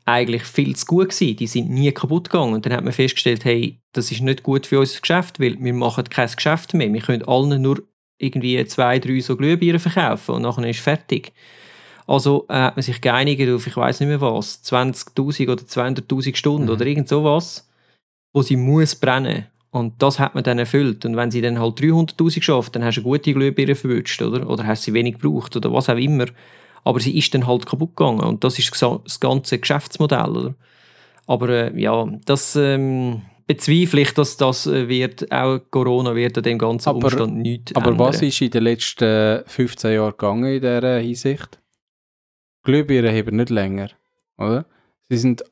[0.06, 1.38] eigentlich viel zu gut gewesen.
[1.38, 2.54] Die sind nie kaputt gegangen.
[2.54, 5.74] Und dann hat man festgestellt, hey, das ist nicht gut für unser Geschäft, weil wir
[5.74, 6.92] machen kein Geschäft mehr.
[6.92, 7.82] Wir können allen nur
[8.18, 11.32] irgendwie zwei, drei so Glühbirnen verkaufen und nachher ist fertig.
[12.06, 16.36] Also äh, hat man sich geeinigt auf, ich weiß nicht mehr was, 20.000 oder 200.000
[16.36, 16.72] Stunden mhm.
[16.72, 17.70] oder irgend sowas,
[18.34, 19.48] wo sie muss brennen.
[19.72, 21.06] Und das hat man dann erfüllt.
[21.06, 24.48] Und wenn sie dann halt 300.000 schafft, dann hast du eine gute Glühbirne verwünscht, oder?
[24.48, 26.26] Oder hast sie wenig gebraucht oder was auch immer
[26.84, 30.30] aber sie ist dann halt kaputt gegangen und das ist das ganze Geschäftsmodell.
[30.30, 30.56] Oder?
[31.28, 36.43] Aber äh, ja, das ähm, bezweifle ich, dass das äh, wird, auch Corona wird an
[36.43, 38.08] dem ganzen aber, Umstand nichts Aber ändern.
[38.08, 41.60] was ist in den letzten 15 Jahren gegangen in dieser Hinsicht?
[42.63, 43.89] Glühbirnen haben nicht länger,
[44.38, 44.65] oder?
[45.10, 45.43] Sie sind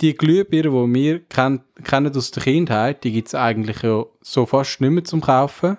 [0.00, 4.46] die Glühbirnen, die wir kenn, kennen aus der Kindheit, die gibt es eigentlich ja so
[4.46, 5.76] fast nicht mehr zum Kaufen.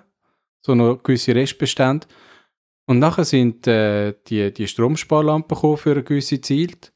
[0.60, 2.06] So noch gewisse Restbestände.
[2.86, 6.92] Und nachher sind äh, die, die Stromsparlampen gekommen für eine gewisse Zeit,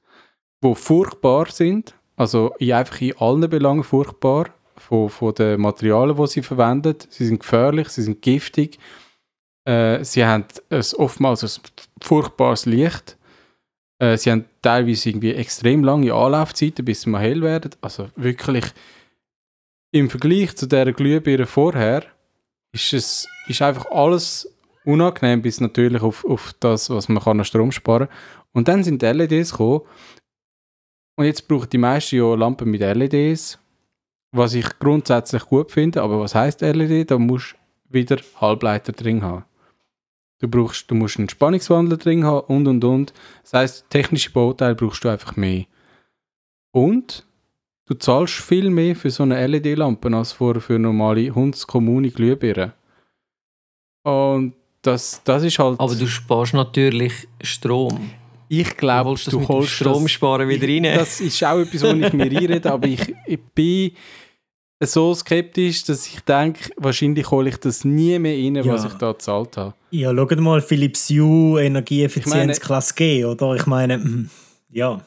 [0.62, 4.46] die furchtbar sind, also in einfach in allen Belangen furchtbar,
[4.76, 6.96] von, von den Materialien, die sie verwenden.
[7.08, 8.78] Sie sind gefährlich, sie sind giftig,
[9.64, 11.62] äh, sie haben ein, oftmals ein
[12.02, 13.16] furchtbares Licht,
[13.98, 17.70] äh, sie haben teilweise irgendwie extrem lange Anlaufzeiten, bis sie mal hell werden.
[17.80, 18.64] Also wirklich
[19.92, 22.04] im Vergleich zu der Glühbirne vorher
[22.72, 24.52] ist es ist einfach alles
[24.86, 28.16] unangenehm bis natürlich auf, auf das, was man kann an Strom sparen kann.
[28.52, 29.82] Und dann sind LEDs gekommen.
[31.16, 33.58] Und jetzt braucht die meisten ja Lampen mit LEDs,
[34.32, 36.02] was ich grundsätzlich gut finde.
[36.02, 37.10] Aber was heißt LED?
[37.10, 39.44] Da musst du wieder Halbleiter drin haben.
[40.38, 43.14] Du, brauchst, du musst einen Spannungswandler drin haben und und und.
[43.42, 45.64] Das heißt, technische Bauteile brauchst du einfach mehr.
[46.72, 47.26] Und
[47.86, 52.72] du zahlst viel mehr für so eine LED-Lampe als für, normale Hundskommunie Glühbirnen.
[54.02, 54.54] Und
[54.86, 55.80] das, das ist halt...
[55.80, 58.10] Aber du sparst natürlich Strom.
[58.48, 60.96] Ich glaube, du, du holst Strom das, sparen wieder rein.
[60.96, 63.90] Das ist auch etwas, was ich mir reinrede, aber ich, ich bin
[64.80, 68.72] so skeptisch, dass ich denke, wahrscheinlich hole ich das nie mehr rein, ja.
[68.72, 69.74] was ich da gezahlt habe.
[69.90, 73.54] Ja, schau mal, Philips Hue Energieeffizienz Klasse G, oder?
[73.54, 74.30] Ich meine, hm,
[74.70, 75.00] ja.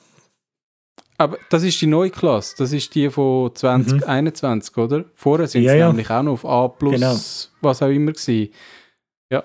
[1.17, 4.83] Aber das ist die neue Klasse, das ist die von 2021, mhm.
[4.83, 5.05] oder?
[5.13, 5.87] Vorher sind ja, sie ja.
[5.87, 7.17] nämlich auch noch auf A+, genau.
[7.61, 8.51] was auch immer gewesen.
[9.31, 9.43] Ja.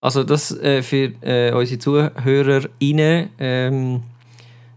[0.00, 4.02] Also das äh, für äh, unsere ZuhörerInnen ähm,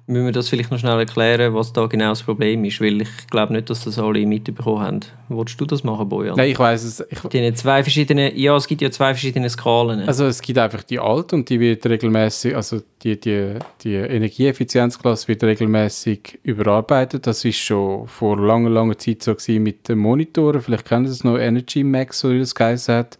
[0.08, 3.28] müssen wir das vielleicht noch schnell erklären, was da genau das Problem ist, weil ich
[3.30, 5.00] glaube nicht, dass das alle mitbekommen haben.
[5.30, 6.36] Wolltest du das machen, Bojan?
[6.36, 7.06] Nein, ich weiß es.
[7.10, 10.02] Ich die zwei verschiedene, ja, es gibt ja zwei verschiedene Skalen.
[10.08, 13.54] Also es gibt einfach die alte und die wird regelmäßig, also die, die,
[13.84, 17.28] die Energieeffizienzklasse wird regelmäßig überarbeitet.
[17.28, 20.62] Das ist schon vor langer, langer Zeit so gewesen mit den Monitoren.
[20.62, 23.20] Vielleicht kennen Sie es noch, Energy Max, oder wie das geheißen hat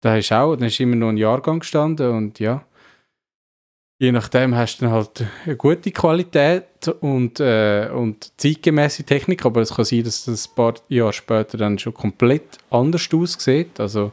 [0.00, 2.64] da ist auch, dann ist immer noch ein Jahrgang gestanden und ja,
[3.98, 9.60] je nachdem hast du dann halt eine gute Qualität und, äh, und zeitgemäße Technik, aber
[9.60, 13.80] es kann sein, dass das ein paar Jahre später dann schon komplett anders aussieht.
[13.80, 14.12] Also,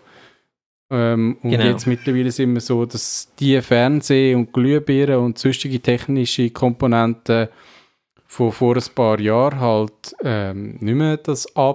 [0.89, 1.65] ähm, und genau.
[1.65, 7.49] jetzt mittlerweile sind wir so, dass die Fernseh- und Glühbirnen und sonstige technische Komponenten
[8.25, 11.73] von vor ein paar Jahren halt ähm, nicht mehr das A++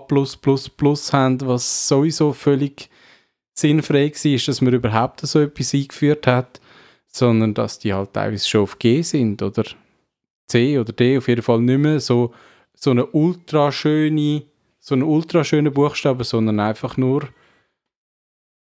[1.12, 2.90] haben, was sowieso völlig
[3.60, 6.60] sinnfrei war, dass man überhaupt so etwas eingeführt hat,
[7.06, 9.64] sondern dass die halt teilweise schon auf G sind oder
[10.48, 12.32] C oder D, auf jeden Fall nicht mehr so,
[12.74, 14.42] so eine ultraschöne
[14.80, 17.28] so einen ultraschönen Buchstaben, sondern einfach nur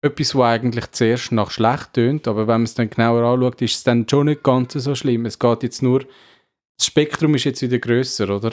[0.01, 3.75] etwas, was eigentlich zuerst nach schlecht tönt, aber wenn man es dann genauer anschaut, ist
[3.75, 5.25] es dann schon nicht ganz so schlimm.
[5.25, 6.05] Es geht jetzt nur,
[6.77, 8.51] das Spektrum ist jetzt wieder größer, oder?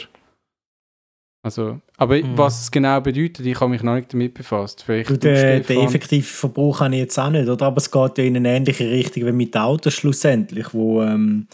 [1.44, 2.38] Also, aber mhm.
[2.38, 4.84] was es genau bedeutet, ich habe mich noch nicht damit befasst.
[4.84, 7.66] Vielleicht du, der, der effektive Verbrauch habe ich jetzt auch nicht, oder?
[7.66, 11.48] Aber es geht ja in eine ähnliche Richtung wie mit den Autos schlussendlich, wo, ähm,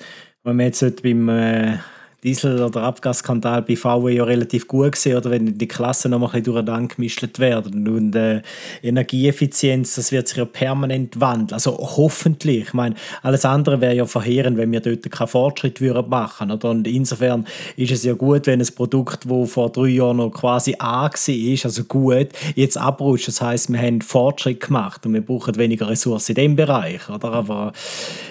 [0.44, 1.78] wenn man jetzt beim äh,
[2.24, 6.42] Diesel- oder Abgasskandal bei VW ja relativ gut gesehen, oder wenn die Klassen noch ein
[6.42, 7.88] bisschen durcheinander gemischt werden.
[7.88, 8.42] Und äh,
[8.82, 11.52] Energieeffizienz, das wird sich ja permanent wandeln.
[11.52, 12.68] Also hoffentlich.
[12.68, 16.70] Ich meine, alles andere wäre ja verheerend, wenn wir dort keinen Fortschritt würden machen oder?
[16.70, 20.74] Und insofern ist es ja gut, wenn ein Produkt, das vor drei Jahren noch quasi
[20.78, 23.28] A war, also gut, jetzt abrutscht.
[23.28, 27.08] Das heißt, wir haben Fortschritt gemacht und wir brauchen weniger Ressourcen in dem Bereich.
[27.08, 27.32] Oder?
[27.32, 27.72] Aber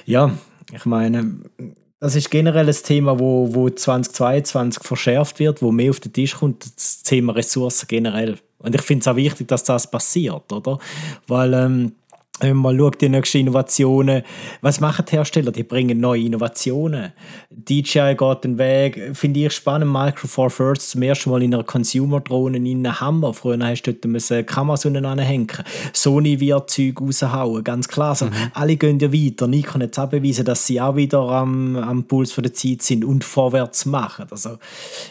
[0.05, 0.31] ja,
[0.73, 1.35] ich meine,
[1.99, 6.35] das ist generell ein Thema, wo, wo 2022 verschärft wird, wo mehr auf den Tisch
[6.35, 8.37] kommt, das Thema Ressourcen generell.
[8.59, 10.79] Und ich finde es auch wichtig, dass das passiert, oder?
[11.27, 11.91] Weil ähm,
[12.53, 14.23] man schaut, die nächsten Innovationen,
[14.61, 15.51] was machen die Hersteller?
[15.51, 17.13] Die bringen neue Innovationen.
[17.49, 21.63] DJI geht den Weg, finde ich spannend, Micro Four First zum ersten Mal in einer
[21.63, 23.33] Consumer-Drohne in einem Hammer.
[23.33, 25.47] Früher hast du dort Kameras anhängen
[25.93, 28.09] Sony wird Zeug raushauen, ganz klar.
[28.09, 28.33] Also, mhm.
[28.53, 29.47] Alle gehen ja weiter.
[29.47, 33.23] Nikon hat auch bewiesen, dass sie auch wieder am, am Puls der Zeit sind und
[33.23, 34.25] vorwärts machen.
[34.29, 34.57] Also,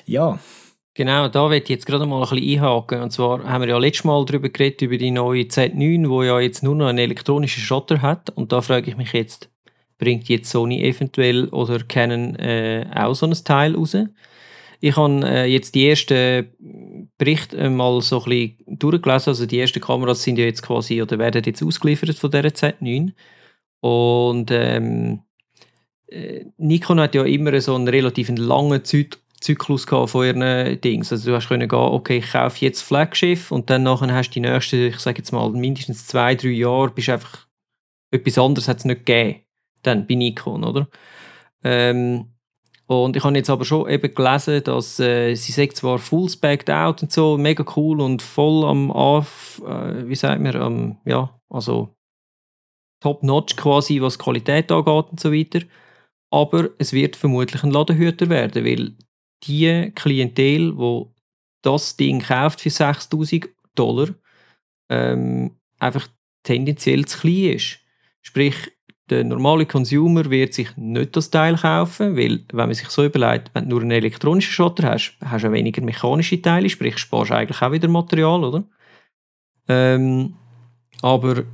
[0.07, 0.39] ja,
[0.97, 3.03] Genau, da werde ich jetzt gerade mal ein bisschen einhaken.
[3.03, 6.41] Und zwar haben wir ja letztes Mal darüber geredet, über die neue Z9, wo ja
[6.41, 8.31] jetzt nur noch einen elektronischen Schotter hat.
[8.31, 9.51] Und da frage ich mich jetzt,
[9.99, 13.95] bringt jetzt Sony eventuell oder Canon äh, auch so ein Teil raus?
[14.81, 16.49] Ich habe äh, jetzt die ersten
[17.19, 19.31] Berichte mal so ein bisschen durchgelesen.
[19.33, 23.13] Also die ersten Kameras sind ja jetzt quasi oder werden jetzt ausgeliefert von dieser Z9.
[23.81, 25.21] Und ähm,
[26.07, 31.13] äh, Nikon hat ja immer so einen relativ langen Zeit Zyklus von ihren Dings.
[31.13, 34.35] Also du hast können gehen, okay, ich kaufe jetzt Flaggschiff und dann nachher hast du
[34.35, 37.47] die nächsten, ich sage jetzt mal, mindestens zwei, drei Jahre bist einfach
[38.11, 39.41] etwas anderes hat es nicht gegeben.
[39.83, 40.89] Dann bei Nikon, oder?
[41.63, 42.33] Ähm,
[42.87, 46.71] und ich habe jetzt aber schon eben gelesen, dass äh, sie sagt zwar full specked
[46.71, 51.39] out und so, mega cool und voll am Auf, äh, wie sagt man, am, ja,
[51.49, 51.97] also
[53.01, 55.61] top notch quasi, was Qualität angeht und so weiter.
[56.31, 58.97] Aber es wird vermutlich ein Ladenhüter werden, weil
[59.45, 61.15] die Klientel, wo
[61.63, 64.09] das Ding kauft für 6000 Dollar,
[64.89, 66.09] ähm, einfach
[66.43, 67.81] tendenziell zu klein ist.
[68.23, 68.57] Sprich,
[69.11, 73.51] der normale Consumer wird sich nicht das Teil kaufen, weil, wenn man sich so überlegt,
[73.55, 77.63] wenn du nur einen elektronischen Schotter hast, hast du weniger mechanische Teile, sprich, sparst eigentlich
[77.63, 78.65] auch wieder Material, oder?
[79.69, 80.35] Ähm,
[81.03, 81.45] aber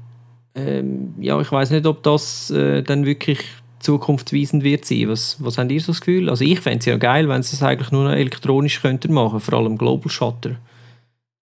[0.55, 3.41] ähm, ja, ich weiß nicht, ob das äh, dann wirklich
[3.83, 5.09] zukunftsweisend wird sein.
[5.09, 6.31] Was, was habt ihr so das Gefühl?
[6.31, 9.41] Also ich fände es ja geil, wenn sie es eigentlich nur noch elektronisch könnten machen,
[9.41, 10.57] vor allem Global Shutter.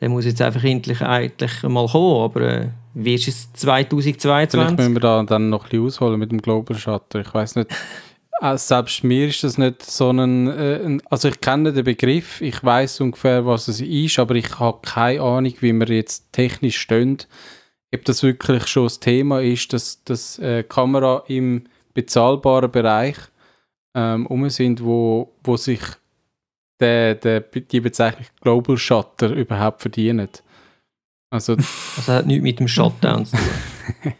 [0.02, 4.60] Der muss jetzt einfach endlich eigentlich mal kommen, aber äh, wie ist es 2022?
[4.60, 7.22] Vielleicht müssen wir da dann noch ein bisschen ausholen mit dem Global Shutter.
[7.22, 7.72] Ich weiß nicht,
[8.42, 12.64] äh, selbst mir ist das nicht so ein, äh, also ich kenne den Begriff, ich
[12.64, 17.18] weiß ungefähr, was es ist, aber ich habe keine Ahnung, wie wir jetzt technisch stehen.
[17.94, 21.64] Ob das wirklich schon das Thema ist, dass das äh, Kamera im
[21.96, 23.18] bezahlbaren Bereich
[23.96, 25.82] ähm, um sind, wo, wo sich
[26.80, 30.30] der, der, die Bezeichnung Global Shutter überhaupt verdienen.
[31.32, 31.56] Also,
[31.96, 34.14] das hat nichts mit dem Shutdown zu tun.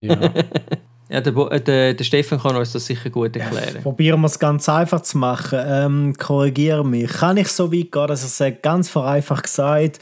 [0.02, 0.34] ja.
[1.12, 3.74] Ja, der, äh, der, der, Stefan kann uns das sicher gut erklären.
[3.74, 5.58] Ja, probieren wir es ganz einfach zu machen.
[5.62, 7.10] Ähm, korrigiere mich.
[7.10, 9.98] Kann ich so weit gehen, dass er sagt, ganz vereinfacht gesagt,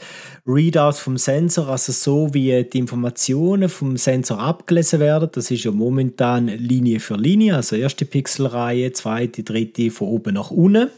[0.47, 5.29] Readout vom Sensor, also so wie die Informationen vom Sensor abgelesen werden.
[5.33, 10.49] Das ist ja momentan Linie für Linie, also erste Pixelreihe, zweite, dritte von oben nach
[10.49, 10.89] unten.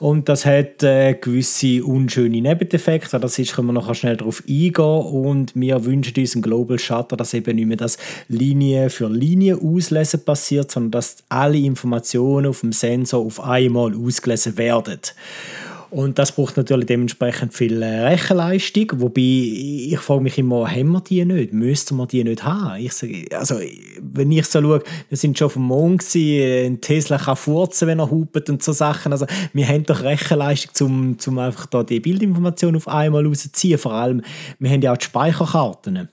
[0.00, 3.20] Und das hat äh, gewisse unschöne Nebeneffekte.
[3.20, 4.72] Das ist, können wir noch schnell darauf eingehen.
[4.82, 9.58] Und wir wünschen uns einen Global Shutter, dass eben nicht mehr das Linie für Linie
[9.58, 15.00] auslesen passiert, sondern dass alle Informationen auf dem Sensor auf einmal ausgelesen werden.
[15.90, 18.92] Und das braucht natürlich dementsprechend viel äh, Rechenleistung.
[18.94, 21.52] Wobei ich frage mich immer, haben wir die nicht?
[21.52, 22.80] Müssten wir die nicht haben?
[22.80, 23.56] Ich sage, also,
[24.00, 27.88] wenn ich so schaue, wir sind schon auf dem Mond gewesen, ein Tesla kann furzen,
[27.88, 29.10] wenn er hupet und so Sachen.
[29.12, 33.78] Also, wir haben doch Rechenleistung, um, um einfach da die Bildinformation auf einmal rauszuziehen.
[33.78, 34.22] Vor allem,
[34.60, 36.08] wir haben ja auch die Speicherkarten.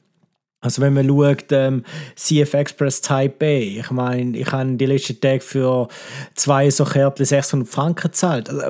[0.67, 1.83] Also wenn man schaut, ähm,
[2.15, 5.87] CF Express Type A, ich meine, ich habe die letzten Tage für
[6.35, 8.49] zwei so Kärtchen 600 Franken gezahlt.
[8.49, 8.65] Also,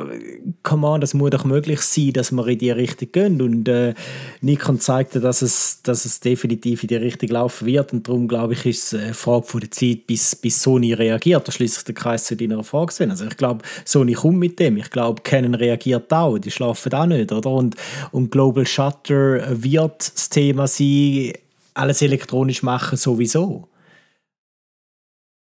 [0.62, 3.42] come on, das muss doch möglich sein, dass wir in die Richtung gehen.
[3.42, 3.96] Und äh,
[4.42, 7.94] Nikon zeigte, dass es, dass es definitiv in die Richtung laufen wird.
[7.94, 11.48] Und darum, glaube ich, ist es eine Frage von der Zeit, bis, bis Sony reagiert.
[11.48, 13.10] Da schließt sich der Kreis zu deiner Frage sehen.
[13.10, 14.78] Also ich glaube, Sony kommt mit dem.
[14.78, 16.38] Ich glaube, Canon reagiert auch.
[16.38, 17.50] Die schlafen auch nicht, oder?
[17.50, 17.76] Und,
[18.12, 21.34] und Global Shutter wird das Thema sein,
[21.78, 23.70] alles elektronisch machen sowieso.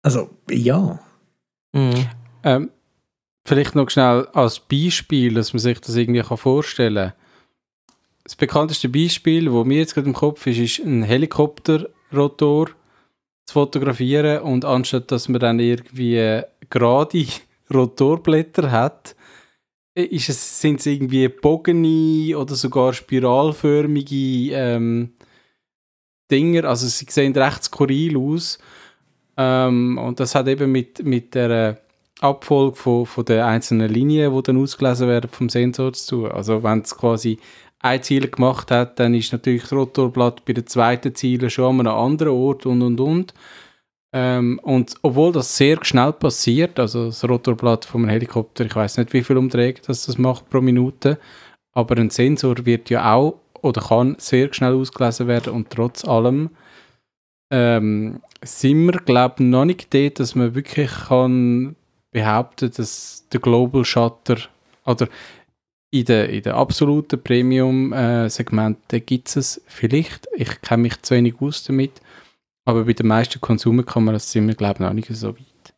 [0.02, 0.98] Also, ja.
[1.72, 2.06] Mhm.
[2.42, 2.70] Ähm,
[3.44, 7.12] vielleicht noch schnell als Beispiel, dass man sich das irgendwie vorstellen kann.
[8.24, 12.68] Das bekannteste Beispiel, das mir jetzt gerade im Kopf ist, ist ein Helikopterrotor
[13.46, 17.26] zu fotografieren und anstatt dass man dann irgendwie gerade
[17.74, 19.16] Rotorblätter hat,
[19.94, 25.14] ist es, sind es irgendwie bogene oder sogar spiralförmige ähm,
[26.30, 28.58] Dinger, also sie sehen recht skurril aus.
[29.36, 31.78] Ähm, und das hat eben mit, mit der
[32.20, 36.32] Abfolge von, von den einzelnen Linien, die dann ausgelesen werden vom Sensor zu tun.
[36.32, 37.38] Also wenn es quasi
[37.80, 41.86] ein Ziel gemacht hat, dann ist natürlich das Rotorblatt bei den zweiten Zielen schon an
[41.86, 43.34] einem anderen Ort und und und.
[44.12, 49.12] Ähm, und obwohl das sehr schnell passiert, also das Rotorblatt vom Helikopter, ich weiß nicht,
[49.12, 51.18] wie viel Umdrehungen das, das macht pro Minute,
[51.72, 56.50] aber ein Sensor wird ja auch oder kann sehr schnell ausgelesen werden und trotz allem
[57.52, 61.76] ähm, sind wir, glaube ich, noch nicht dort, dass man wirklich kann
[62.12, 64.38] behaupten, dass der Global Shutter
[64.84, 65.08] oder
[65.92, 70.28] in den, in den absoluten Premium-Segmenten gibt es vielleicht.
[70.36, 72.00] Ich kenne mich zu wenig aus damit.
[72.64, 75.74] Aber bei den meisten Konsumerkameras sind wir, glaube ich, noch nicht so weit.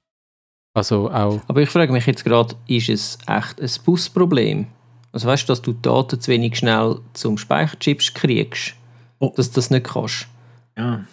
[0.74, 1.40] Also auch.
[1.48, 4.66] Aber ich frage mich jetzt gerade, ist es echt ein Busproblem?
[5.12, 8.74] Also weißt du, dass du Daten zu wenig schnell zum Speicherchips kriegst,
[9.18, 9.32] oh.
[9.36, 10.26] dass du das nicht kannst.
[10.76, 11.04] Ja.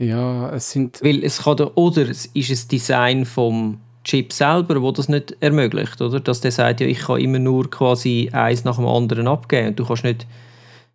[0.00, 1.02] Ja, es sind.
[1.02, 5.36] Weil es kann da, oder es ist es Design vom Chip selber, wo das nicht
[5.40, 6.20] ermöglicht, oder?
[6.20, 9.78] Dass der sagt, ja, ich kann immer nur quasi eins nach dem anderen abgeben und
[9.78, 10.26] du kannst nicht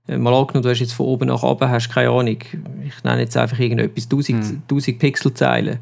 [0.08, 2.38] äh, mal angenommen, du hast jetzt von oben nach unten, hast keine Ahnung,
[2.86, 4.62] ich nenne jetzt einfach irgendetwas, 1000, hm.
[4.63, 5.80] 1000 Pixelzeilen,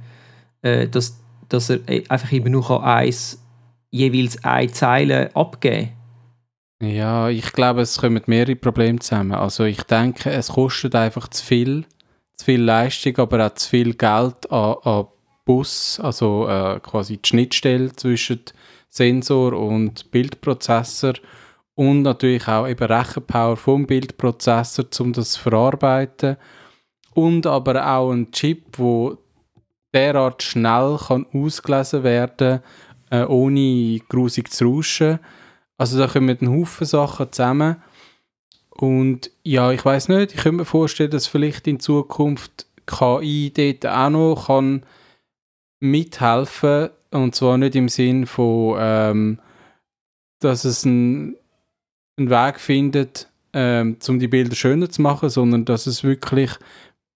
[0.62, 3.42] äh, dass, dass er äh, einfach immer nur eins,
[3.92, 6.01] jeweils eine Zeile abgeben kann.
[6.82, 9.34] Ja, ich glaube, es kommen mehrere Probleme zusammen.
[9.34, 11.86] Also ich denke, es kostet einfach zu viel,
[12.36, 15.06] zu viel Leistung, aber auch zu viel Geld an, an
[15.46, 18.42] Bus, also äh, quasi die Schnittstelle zwischen
[18.90, 21.14] Sensor und Bildprozessor.
[21.76, 26.38] Und natürlich auch eben Rechenpower vom Bildprozessor, um das zu verarbeiten.
[27.14, 29.20] Und aber auch ein Chip, wo
[29.94, 32.62] derart schnell kann ausgelesen werden,
[33.12, 35.20] äh, ohne grusig zu rauschen
[35.82, 37.78] also da kommen ein Haufen Sachen zusammen.
[38.70, 43.88] Und ja, ich weiß nicht, ich könnte mir vorstellen, dass vielleicht in Zukunft KI dort
[43.88, 44.84] auch noch kann
[45.80, 49.40] mithelfen und zwar nicht im Sinn von, ähm,
[50.40, 51.36] dass es einen
[52.16, 56.52] Weg findet, ähm, um die Bilder schöner zu machen, sondern dass es wirklich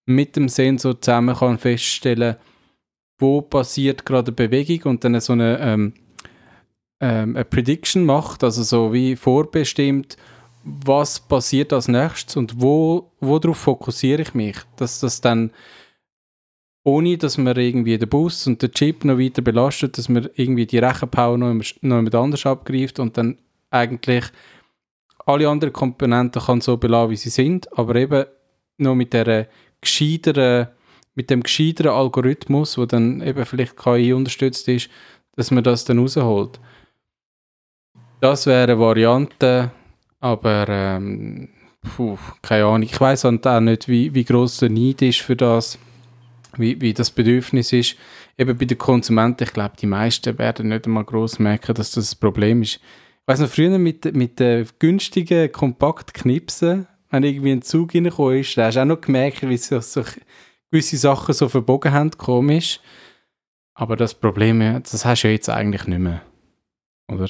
[0.07, 2.37] mit dem Sensor zusammen kann feststellen,
[3.19, 5.93] wo passiert gerade Bewegung und dann so eine ähm,
[6.99, 10.17] ähm, eine Prediction macht, also so wie vorbestimmt,
[10.63, 15.51] was passiert als nächstes und wo, worauf fokussiere ich mich, dass das dann
[16.85, 20.67] ohne dass man irgendwie den Bus und den Chip noch weiter belastet, dass man irgendwie
[20.67, 23.39] die Rechenpower noch, noch jemand anders abgreift und dann
[23.71, 24.25] eigentlich
[25.25, 28.25] alle anderen Komponenten kann so belassen, wie sie sind, aber eben
[28.77, 29.47] noch mit der
[29.81, 30.67] gescheiteren,
[31.15, 34.89] mit dem gescheiteren Algorithmus, wo dann eben vielleicht KI unterstützt ist,
[35.35, 36.59] dass man das dann rausholt.
[38.21, 39.71] Das wäre eine Variante,
[40.19, 41.49] aber ähm,
[41.95, 42.83] puh, keine Ahnung.
[42.83, 45.77] Ich weiß auch nicht, wie, wie groß der Need ist für das,
[46.57, 47.95] wie, wie das Bedürfnis ist.
[48.37, 52.13] Eben bei den Konsumenten, ich glaube, die meisten werden nicht einmal groß merken, dass das
[52.13, 52.75] ein Problem ist.
[52.75, 58.57] Ich weiß noch, früher mit, mit den günstigen Kompaktknipsen, wenn irgendwie ein Zug reingekommen ist,
[58.57, 60.03] da hast du auch noch gemerkt, wie sich so
[60.71, 62.79] gewisse Sachen so verbogen haben, komisch.
[63.73, 66.21] Aber das Problem, das hast du ja jetzt eigentlich nicht mehr.
[67.11, 67.29] Oder?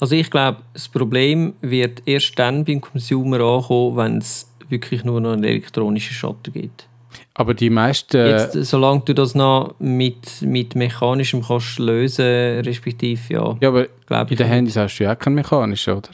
[0.00, 5.20] Also ich glaube, das Problem wird erst dann beim Consumer ankommen, wenn es wirklich nur
[5.20, 6.88] noch einen elektronischen Shutter gibt.
[7.34, 8.16] Aber die meisten...
[8.16, 13.56] Jetzt, solange du das noch mit, mit mechanischem kannst lösen, respektive ja...
[13.60, 13.86] Ja, aber
[14.30, 16.10] in den Handys hast du ja auch keinen mechanischen, oder?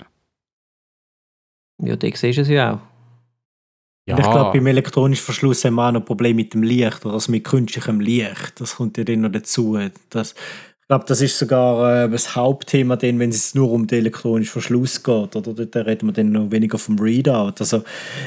[1.83, 2.81] Ja, da siehst du es ja auch.
[4.07, 4.19] Ja.
[4.19, 7.15] Ich glaube, beim elektronischen Verschluss haben wir auch noch ein Problem mit dem Licht oder
[7.15, 8.61] also mit künstlichem Licht.
[8.61, 9.79] Das kommt ja dann noch dazu.
[10.11, 10.35] Das,
[10.95, 15.03] glaube, das ist sogar äh, das Hauptthema, denn, wenn es nur um den elektronischen Verschluss
[15.03, 15.35] geht.
[15.35, 17.55] Oder da reden wir dann noch weniger vom Readout.
[17.59, 17.83] Also,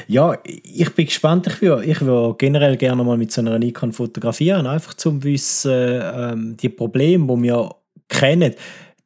[0.06, 1.46] ja, ich bin gespannt.
[1.46, 5.72] Ich will, ich will generell gerne mal mit so einer Nikon fotografieren, einfach zum Wissen,
[5.72, 7.74] äh, die Probleme, die wir
[8.06, 8.54] kennen,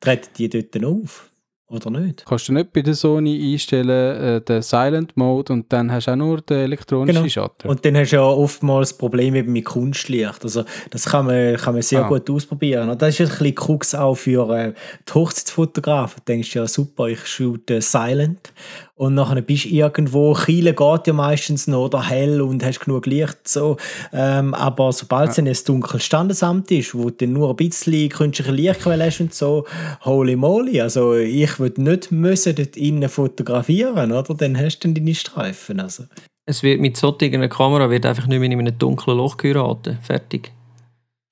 [0.01, 1.31] treten die dort auf.
[1.73, 2.27] Oder nicht?
[2.27, 6.11] Kannst du nicht bei der Sony einstellen, äh, den Silent Mode und dann hast du
[6.11, 7.29] auch nur den elektronischen genau.
[7.29, 7.71] Shutter?
[7.71, 10.45] Und dann hast du ja oftmals Probleme mit Kunstlicht.
[10.45, 12.09] Also das kann man, kann man sehr ah.
[12.09, 12.91] gut ausprobieren.
[12.91, 14.75] Und das ist ein bisschen Krux auch für äh,
[15.09, 16.21] die Hochzeitsfotografen.
[16.27, 18.53] Du denkst ja, super, ich shoote Silent
[18.95, 23.07] und nachher bist du irgendwo, Chile geht ja meistens noch oder hell und hast genug
[23.07, 23.77] Licht so,
[24.13, 25.45] ähm, aber sobald es ja.
[25.45, 29.67] ein dunkles Standesamt ist, wo du nur ein bisschen künstliche Lichtquelle hast und so,
[30.03, 34.35] holy moly, also ich würde nicht müssen dort innen fotografieren, oder?
[34.35, 36.05] Dann hast du dann deine Streifen, also.
[36.45, 40.53] Es wird mit solchen Kamera wird einfach nicht mehr in einem dunklen Loch geraten, fertig.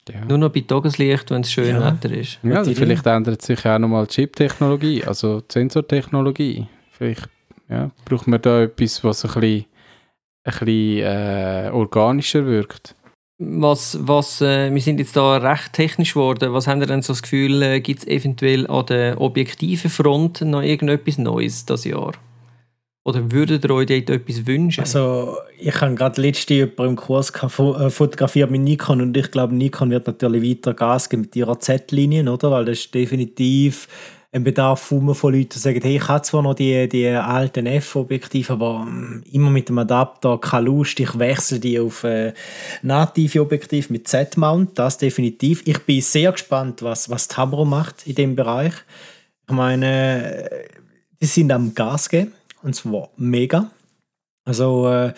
[0.09, 0.25] Ja.
[0.25, 1.85] Nur noch bei Tageslicht, wenn es schön ja.
[1.85, 2.39] Wetter ist.
[2.43, 6.67] Ja, also vielleicht ändert sich auch nochmal die Chip-Technologie, also die Sensortechnologie.
[6.91, 7.29] Vielleicht
[7.71, 9.65] ja, braucht man da etwas, was ein bisschen,
[10.45, 12.95] ein bisschen äh, organischer wirkt?
[13.43, 16.53] Was, was, äh, wir sind jetzt da recht technisch geworden.
[16.53, 20.43] Was haben Sie denn so das Gefühl, äh, gibt es eventuell an der objektiven Front
[20.43, 22.13] noch irgendetwas Neues das Jahr?
[23.03, 24.81] Oder würdet ihr euch dort etwas wünschen?
[24.83, 29.55] Also, ich habe gerade letzte Jahr im Kurs äh, fotografiert mit Nikon und ich glaube,
[29.55, 32.51] Nikon wird natürlich weiter Gas geben mit ihrer Z-Linien, oder?
[32.51, 33.89] Weil das ist definitiv
[34.33, 38.53] ein Bedarf von Leuten, die sagen, hey, ich habe zwar noch die, die alten F-Objektive,
[38.53, 42.33] aber ähm, immer mit dem Adapter, keine Lust, ich wechsle die auf äh,
[42.83, 45.63] native Objektiv mit Z-Mount, das definitiv.
[45.67, 48.75] Ich bin sehr gespannt, was, was Tamro macht in dem Bereich.
[49.49, 50.49] Ich meine,
[51.21, 53.73] die sind am Gas geben, und zwar mega.
[54.45, 55.13] Also, äh,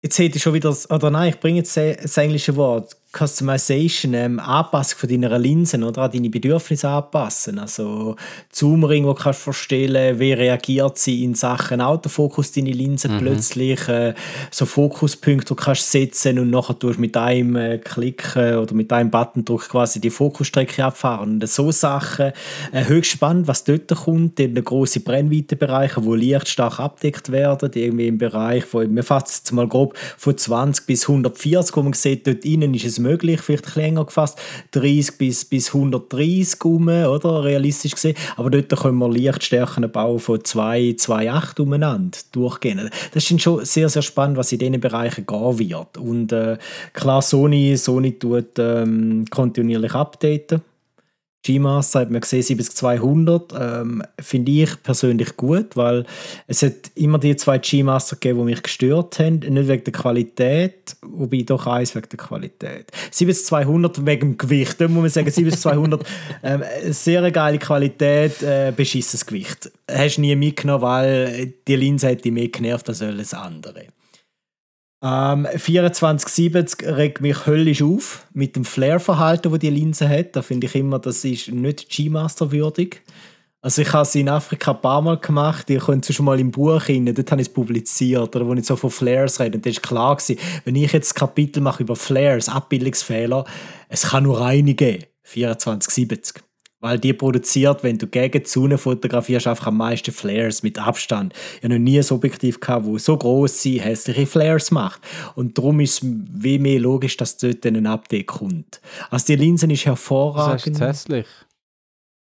[0.00, 4.40] jetzt hätte ich schon wieder, oder nein, ich bringe jetzt das englische Wort, Customization, ähm,
[4.40, 7.58] Anpassung von deiner Linsen oder an deine Bedürfnisse anpassen.
[7.58, 8.16] Also
[8.50, 13.18] Zoomring, wo kannst du verstellen, wie reagiert sie in Sachen Autofokus deine Linse mhm.
[13.18, 14.14] plötzlich, äh,
[14.50, 18.90] so Fokuspunkte, du kannst setzen und nachher tust mit einem äh, Klick äh, oder mit
[18.92, 21.34] einem Buttondruck quasi die Fokusstrecke abfahren.
[21.34, 22.32] Und so Sachen,
[22.72, 27.70] äh, höchst spannend, was dort kommt, in den grossen Brennweitenbereichen, wo Licht stark abdeckt werden,
[27.74, 31.92] irgendwie im Bereich von, wir fassen es mal grob, von 20 bis 140, wo man
[31.92, 34.38] sieht, dort innen ist es möglich, vielleicht ein bisschen länger gefasst,
[34.72, 40.44] 30 bis, bis 130 um, oder, realistisch gesehen, aber dort können wir Lichtstärken bauen von
[40.44, 42.90] 2, 2,8 umeinander durchgehen.
[43.12, 45.98] Das ist schon sehr, sehr spannend, was in diesen Bereichen gehen wird.
[45.98, 46.58] Und äh,
[46.92, 50.62] klar, Sony, Sony tut ähm, kontinuierlich updaten,
[51.42, 56.04] G-Master hat man gesehen 70200 ähm, finde ich persönlich gut, weil
[56.46, 60.96] es hat immer die zwei G-Master gegeben, die mich gestört haben, nicht wegen der Qualität,
[61.02, 62.92] wobei doch eins wegen der Qualität.
[63.10, 66.06] 70200 wegen dem Gewicht, da muss man sagen 70200
[66.44, 69.70] ähm, sehr geile Qualität, äh, beschissenes Gewicht.
[69.90, 73.86] Hast nie mitgenommen, weil die Linse hätte mehr genervt als alles andere.
[75.02, 80.36] Ähm, 2470 regt mich höllisch auf mit dem Flare-Verhalten, das die Linse hat.
[80.36, 83.02] Da finde ich immer, das ist nicht G-Master würdig.
[83.60, 86.38] Also ich habe es in Afrika ein paar Mal gemacht, ihr könnt es schon mal
[86.40, 89.56] im Buch rein, dort habe ich es publiziert, oder wo ich so von Flares rede.
[89.56, 93.44] Und das war klar, gewesen, wenn ich jetzt ein Kapitel mache über Flares, Abbildungsfehler,
[93.88, 96.42] es kann nur eine geben, 2470.
[96.82, 101.32] Weil die produziert, wenn du gegen die Sonne fotografierst, einfach am meisten Flares mit Abstand.
[101.56, 105.00] Ich habe noch nie ein Objektiv gehabt, das so grosse, hässliche Flares macht.
[105.36, 108.80] Und darum ist es wie mehr logisch, dass dort ein Update kommt.
[109.10, 110.66] Also die Linse ist hervorragend.
[110.66, 111.26] Das ist hässlich.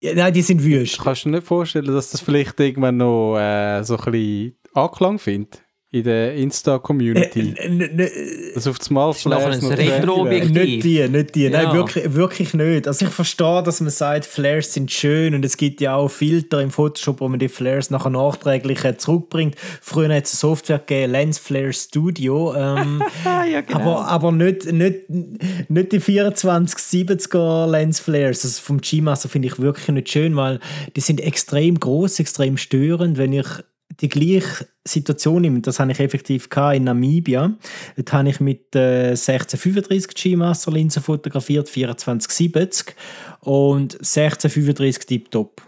[0.02, 0.98] Ja, nein, die sind wüst.
[1.00, 5.18] Kannst du dir nicht vorstellen, dass das vielleicht irgendwann noch äh, so ein bisschen Anklang
[5.18, 5.62] findet?
[5.92, 7.54] In der Insta-Community.
[7.54, 10.54] Äh, das auf das Mal Flares noch Retro-Objektiv.
[10.54, 11.42] Nicht die, nicht die.
[11.42, 11.64] Ja.
[11.64, 12.88] Nein, wirklich, wirklich nicht.
[12.88, 16.62] Also ich verstehe, dass man sagt, Flares sind schön und es gibt ja auch Filter
[16.62, 19.54] im Photoshop, wo man die Flares nachher nachträglich äh, zurückbringt.
[19.82, 22.54] Früher hat es eine Software gegeben, Lens Flare Studio.
[22.54, 23.02] Ähm,
[23.52, 23.98] ja, genau.
[23.98, 28.46] aber, aber nicht, nicht, nicht die 2470er Lens Flares.
[28.46, 30.58] Also vom G-Master finde ich wirklich nicht schön, weil
[30.96, 33.18] die sind extrem groß, extrem störend.
[33.18, 33.46] Wenn ich
[34.02, 37.56] die gleiche Situation nehme, das habe ich effektiv in Namibia.
[37.96, 42.94] Dort habe ich mit äh, 1635 G-Master Linse fotografiert, 2470
[43.40, 45.62] und 1635 Tip-Top.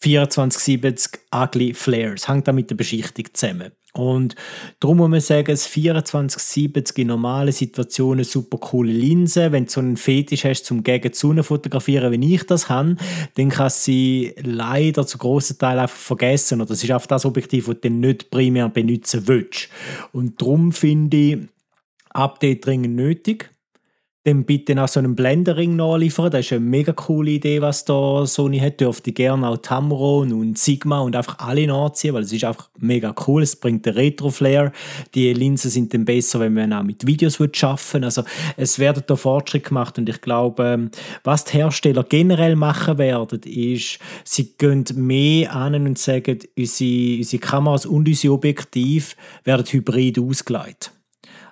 [0.00, 2.28] 2470 Ugly Flares.
[2.28, 3.72] Hängt da mit der Beschichtung zusammen.
[3.94, 4.34] Und
[4.80, 9.50] darum muss man sagen, das 2470 in normalen Situationen super coole Linse.
[9.50, 12.96] Wenn du so einen Fetisch hast, zum gegen die Sonne fotografieren, wenn ich das habe,
[13.34, 16.60] dann kannst du sie leider zu grossen Teil einfach vergessen.
[16.60, 19.68] Oder das ist einfach das Objektiv, das du nicht primär benutzen willst.
[20.12, 21.38] Und darum finde ich
[22.10, 23.50] Update dringend nötig
[24.28, 26.30] dann bitte auch so einen Blenderring nachliefern.
[26.30, 28.80] Das ist eine mega coole Idee, was da Sony hat.
[28.80, 33.14] Dürfte gerne auch Tamron und Sigma und einfach alle nachziehen, weil es ist einfach mega
[33.26, 33.42] cool.
[33.42, 34.72] Es bringt den Retro-Flair.
[35.14, 38.22] Die Linsen sind dann besser, wenn man auch mit Videos schaffen Also
[38.56, 40.90] es werden da Fortschritte gemacht und ich glaube, ähm,
[41.24, 47.40] was die Hersteller generell machen werden, ist, sie gehen mehr an und sagen, unsere, unsere
[47.40, 49.14] Kameras und unsere Objektive
[49.44, 50.92] werden hybrid ausgelegt.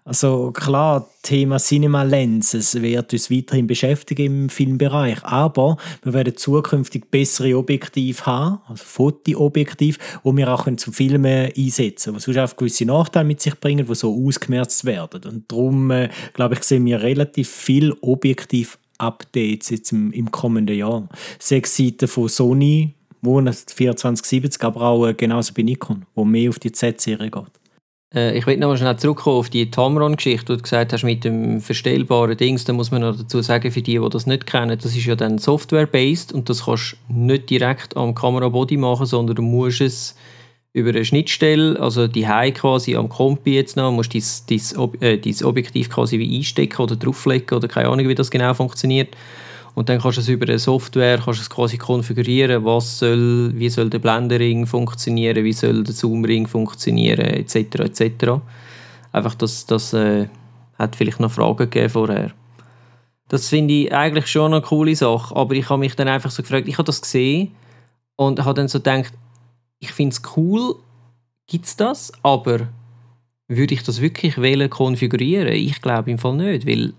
[0.06, 7.10] Also klar, Thema Cinema Lenses wird uns weiterhin beschäftigen im Filmbereich, aber wir werden zukünftig
[7.10, 12.56] bessere Objektive haben, also Fotoobjektive, wo wir auch zum Filmen einsetzen können, die sonst auch
[12.56, 15.24] gewisse Nachteile mit sich bringen, die so ausgemerzt werden.
[15.28, 20.76] Und darum, äh, glaube ich, sehen wir relativ viel Objektiv Updates jetzt im, im kommenden
[20.76, 21.08] Jahr.
[21.40, 26.60] Sechs Seiten von Sony, wo 2470, aber auch äh, genauso bei Nikon, wo mehr auf
[26.60, 27.65] die Z-Serie geht.
[28.16, 31.22] Äh, ich will noch mal schnell zurückkommen auf die Tamron-Geschichte, die du gesagt hast mit
[31.24, 32.64] dem verstellbaren Dings.
[32.64, 35.14] Da muss man noch dazu sagen, für die, die das nicht kennen, das ist ja
[35.14, 40.16] dann Software-based und das kannst du nicht direkt am Kamerabody machen, sondern du musst es
[40.72, 44.60] über eine Schnittstelle, also die High quasi am Kompi jetzt noch, musst dein,
[45.00, 49.16] dein, äh, Objektiv quasi wie einstecken oder drauflegen oder keine Ahnung, wie das genau funktioniert.
[49.76, 53.52] Und dann kannst du es über eine Software kannst du es quasi konfigurieren, was soll,
[53.56, 57.80] wie soll der Blendering funktionieren, wie soll der Zoomring funktionieren, etc.
[57.80, 58.40] etc.
[59.12, 60.28] Einfach, das, das äh,
[60.78, 62.32] hat vielleicht noch Fragen gegeben vorher.
[63.28, 66.42] Das finde ich eigentlich schon eine coole Sache, aber ich habe mich dann einfach so
[66.42, 67.54] gefragt, ich habe das gesehen
[68.16, 69.12] und habe dann so gedacht,
[69.78, 70.76] ich finde es cool,
[71.46, 72.68] gibt es das, aber
[73.46, 75.48] würde ich das wirklich wählen konfigurieren?
[75.48, 76.94] Ich glaube im Fall nicht, weil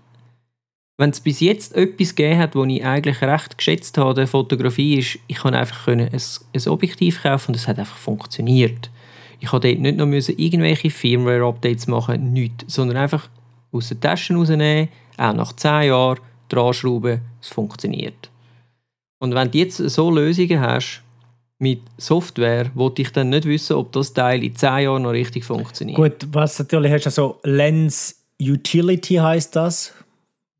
[0.98, 4.98] wenn es bis jetzt etwas gegeben hat, was ich eigentlich recht geschätzt habe, der Fotografie,
[4.98, 8.90] ist, ich konnte einfach ein, ein Objektiv kaufen und es hat einfach funktioniert.
[9.38, 13.28] Ich musste dort nicht noch müssen irgendwelche Firmware-Updates machen, nichts, sondern einfach
[13.70, 16.18] aus den Taschen rausnehmen, auch nach 10 Jahren
[16.48, 18.30] dran schrauben, es funktioniert.
[19.20, 21.02] Und wenn du jetzt so Lösungen hast,
[21.60, 25.44] mit Software, wollte ich dann nicht wissen, ob das Teil in 10 Jahren noch richtig
[25.44, 25.96] funktioniert.
[25.96, 29.92] Gut, was natürlich hast, also Lens Utility heißt das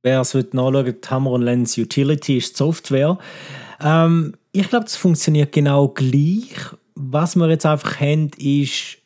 [0.02, 3.18] wer es nachschauen Tamron Lens Utility ist die Software.
[3.80, 6.54] Ähm, ich glaube, das funktioniert genau gleich.
[6.94, 8.97] Was wir jetzt einfach haben, ist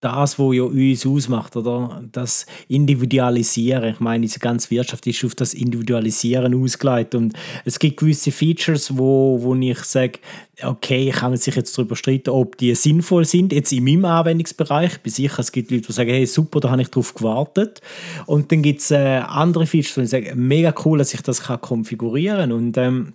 [0.00, 2.02] das, was ja uns ausmacht, oder?
[2.12, 3.92] Das Individualisieren.
[3.92, 7.14] Ich meine, diese ganze Wirtschaft ist auf das Individualisieren ausgelegt.
[7.14, 7.34] Und
[7.66, 10.20] es gibt gewisse Features, wo, wo ich sage,
[10.62, 14.94] okay, ich kann sich jetzt darüber streiten, ob die sinnvoll sind, jetzt in meinem Anwendungsbereich.
[14.94, 17.82] Ich bin sicher, es gibt Leute, die sagen, hey, super, da habe ich drauf gewartet.
[18.24, 21.42] Und dann gibt es äh, andere Features, wo ich sage, mega cool, dass ich das
[21.42, 22.52] kann konfigurieren kann.
[22.52, 23.12] Und ähm,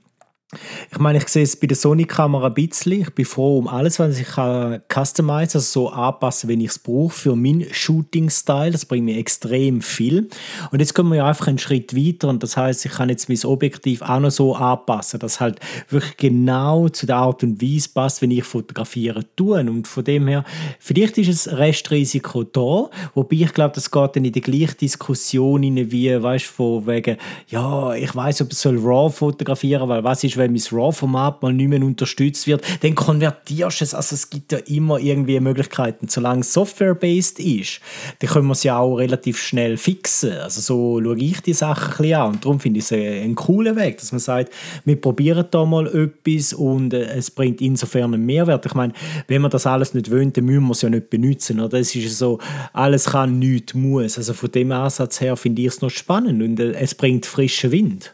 [0.92, 3.02] ich meine, ich sehe es bei der Sony-Kamera ein bisschen.
[3.02, 6.80] Ich bin froh um alles, was ich kann customizen, also so anpassen, wenn ich es
[6.80, 8.72] brauche für meinen Shooting-Style.
[8.72, 10.30] Das bringt mir extrem viel.
[10.72, 13.28] Und jetzt kommen wir ja einfach einen Schritt weiter und das heißt, ich kann jetzt
[13.28, 17.90] mein Objektiv auch noch so anpassen, dass halt wirklich genau zu der Art und Weise
[17.90, 19.60] passt, wenn ich fotografieren tue.
[19.60, 20.46] Und von dem her,
[20.80, 25.64] vielleicht ist ein Restrisiko da, wobei ich glaube, das geht dann in die gleiche Diskussion
[25.64, 27.18] rein, wie, weißt du, von wegen,
[27.48, 31.70] ja, ich weiß, ob ich RAW fotografieren, weil was ist, wenn mein RAW-Format mal nicht
[31.70, 33.94] mehr unterstützt wird, dann konvertierst du es.
[33.94, 36.08] Also es gibt ja immer irgendwie Möglichkeiten.
[36.08, 37.82] Solange es Software-based ist,
[38.20, 40.34] dann können wir es ja auch relativ schnell fixen.
[40.34, 42.32] Also so schaue ich die Sachen ein bisschen an.
[42.32, 45.88] Und darum finde ich es einen coolen Weg, dass man sagt, wir probieren da mal
[45.88, 48.66] etwas und äh, es bringt insofern einen Mehrwert.
[48.66, 48.94] Ich meine,
[49.28, 51.60] wenn man das alles nicht wollen, dann müssen wir es ja nicht benutzen.
[51.60, 51.80] Oder?
[51.80, 52.40] Es ist so,
[52.74, 54.18] alles kann, nichts muss.
[54.18, 57.72] Also von dem Ansatz her finde ich es noch spannend und äh, es bringt frischen
[57.72, 58.14] Wind.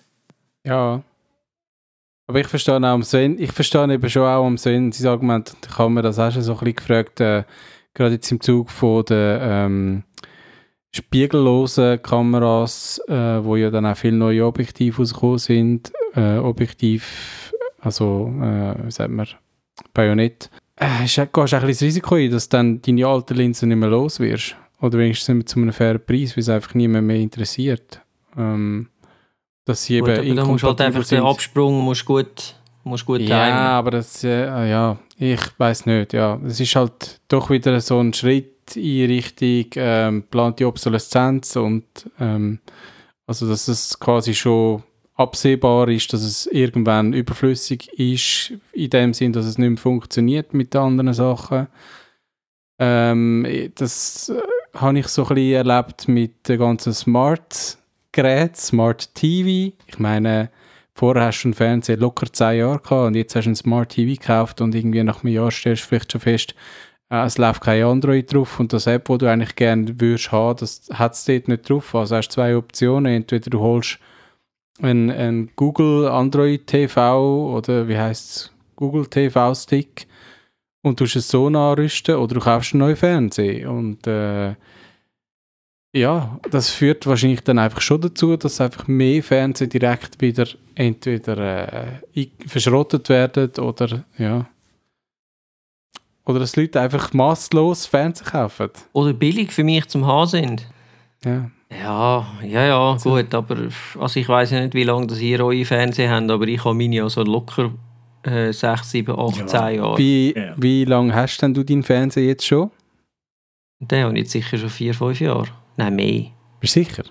[0.63, 1.03] Ja,
[2.31, 5.53] aber ich verstehe auch am Sven, ich verstehe eben schon auch am Sven sein Argument,
[5.67, 7.43] ich habe mir das auch schon so ein bisschen gefragt, äh,
[7.93, 10.03] gerade jetzt im Zug von den ähm,
[10.93, 18.33] spiegellosen Kameras, äh, wo ja dann auch viele neue Objektive rausgekommen sind, äh, Objektiv, also,
[18.41, 19.27] äh, wie sagt man,
[19.93, 23.67] Bajonett, äh, gehst du auch ein bisschen das Risiko ein, dass dann deine alten Linsen
[23.67, 24.55] nicht mehr los wirst.
[24.79, 27.99] Oder wenigstens zu einem fairen Preis, weil es einfach niemand mehr interessiert.
[28.37, 28.87] Ähm,
[29.65, 31.19] dass sie gut, eben aber musst halt einfach sind.
[31.19, 33.57] den Absprung musst gut, musst gut Ja, timen.
[33.59, 36.39] aber das, äh, ja, ich weiß nicht, ja.
[36.45, 41.83] Es ist halt doch wieder so ein Schritt in Richtung ähm, plante Obsoleszenz und
[42.19, 42.59] ähm,
[43.27, 44.83] also, dass es quasi schon
[45.15, 50.53] absehbar ist, dass es irgendwann überflüssig ist, in dem Sinn, dass es nicht mehr funktioniert
[50.53, 51.67] mit anderen Sachen.
[52.79, 54.41] Ähm, das äh,
[54.77, 57.77] habe ich so ein bisschen erlebt mit den ganzen Smart
[58.11, 59.75] Gerät, Smart TV.
[59.87, 60.49] Ich meine,
[60.93, 63.89] vorher hast du einen Fernseher locker 10 Jahre gehabt und jetzt hast du ein Smart
[63.89, 66.55] TV gekauft und irgendwie nach einem Jahr stellst du vielleicht schon fest,
[67.11, 70.57] äh, es läuft kein Android drauf und das App, wo du eigentlich gerne würdest haben,
[70.59, 71.93] das hat es dort nicht drauf.
[71.93, 73.13] Also hast du zwei Optionen.
[73.13, 73.99] Entweder du holst
[74.81, 78.51] ein, ein Google Android TV oder wie heißt es?
[78.75, 80.07] Google TV Stick
[80.81, 84.55] und du es so nachrüsten oder du kaufst einen neuen Fernseher und äh,
[85.93, 92.01] ja, das führt wahrscheinlich dann einfach schon dazu, dass einfach mehr Fernseher direkt wieder entweder
[92.15, 94.47] äh, verschrottet werden oder ja.
[96.25, 98.69] Oder dass Leute einfach masslos Fernsehen kaufen.
[98.93, 100.67] Oder billig für mich zum Haben sind.
[101.25, 101.49] Ja.
[101.71, 105.63] Ja, ja, ja, gut, aber also ich weiß ja nicht, wie lange das ihr eure
[105.63, 107.71] Fernseher habt, aber ich habe meine ja so locker
[108.23, 109.47] äh, 6, 7, 8, ja.
[109.47, 109.97] 10 Jahre.
[109.97, 110.53] Wie, ja.
[110.57, 112.71] wie lange hast denn du deinen Fernseher jetzt schon?
[113.79, 115.47] Den habe ich jetzt sicher schon 4, 5 Jahre.
[115.77, 116.25] Nein, mehr.
[116.59, 117.03] Bist du sicher?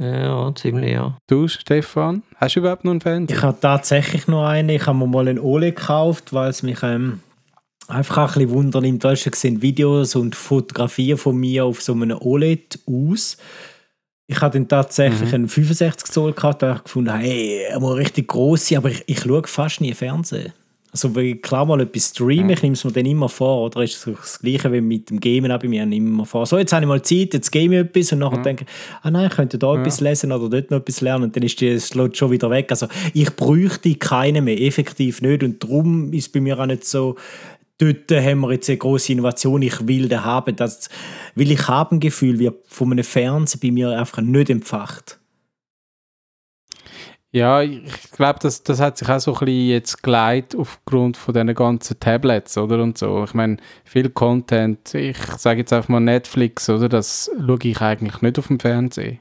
[0.00, 1.16] Ja, ziemlich, ja.
[1.28, 3.36] Du, Stefan, hast du überhaupt noch einen Fernseher?
[3.36, 4.70] Ich habe tatsächlich noch einen.
[4.70, 7.20] Ich habe mir mal einen OLED gekauft, weil es mich ähm,
[7.88, 9.04] einfach ein bisschen wundern nimmt.
[9.04, 13.36] Da gesehen Videos und Fotografien von mir auf so einem OLED aus.
[14.26, 15.34] Ich hatte dann tatsächlich mhm.
[15.34, 19.20] einen 65 Zoll gehabt, da habe ich gefunden, hey, mal richtig groß aber ich, ich
[19.20, 20.52] schaue fast nie Fernsehen.
[20.92, 22.50] Also wenn ich klar mal etwas streame, ja.
[22.50, 25.20] ich nehme es mir dann immer vor, oder ist es das gleiche wie mit dem
[25.20, 27.72] Gamen auch bei mir, nehme immer vor, so jetzt habe ich mal Zeit, jetzt game
[27.72, 28.42] ich etwas und nachher ja.
[28.42, 28.66] denke
[29.00, 29.80] ah nein, ich könnte da ja.
[29.80, 32.70] etwas lesen oder dort noch etwas lernen und dann ist das Slot schon wieder weg.
[32.70, 37.16] Also ich bräuchte keine mehr, effektiv nicht und darum ist bei mir auch nicht so,
[37.78, 40.90] dort haben wir jetzt eine große Innovation, ich will den haben, das,
[41.34, 45.21] weil ich habe ein Gefühl, wie von einem Fernseher bei mir einfach nicht empfacht.
[47.34, 51.32] Ja, ich glaube, das, das hat sich auch so ein bisschen jetzt geleitet aufgrund von
[51.32, 52.82] diesen ganzen Tablets, oder?
[52.82, 53.24] Und so.
[53.24, 56.90] Ich meine, viel Content, ich sage jetzt einfach mal Netflix, oder?
[56.90, 59.18] Das schaue ich eigentlich nicht auf dem Fernsehen.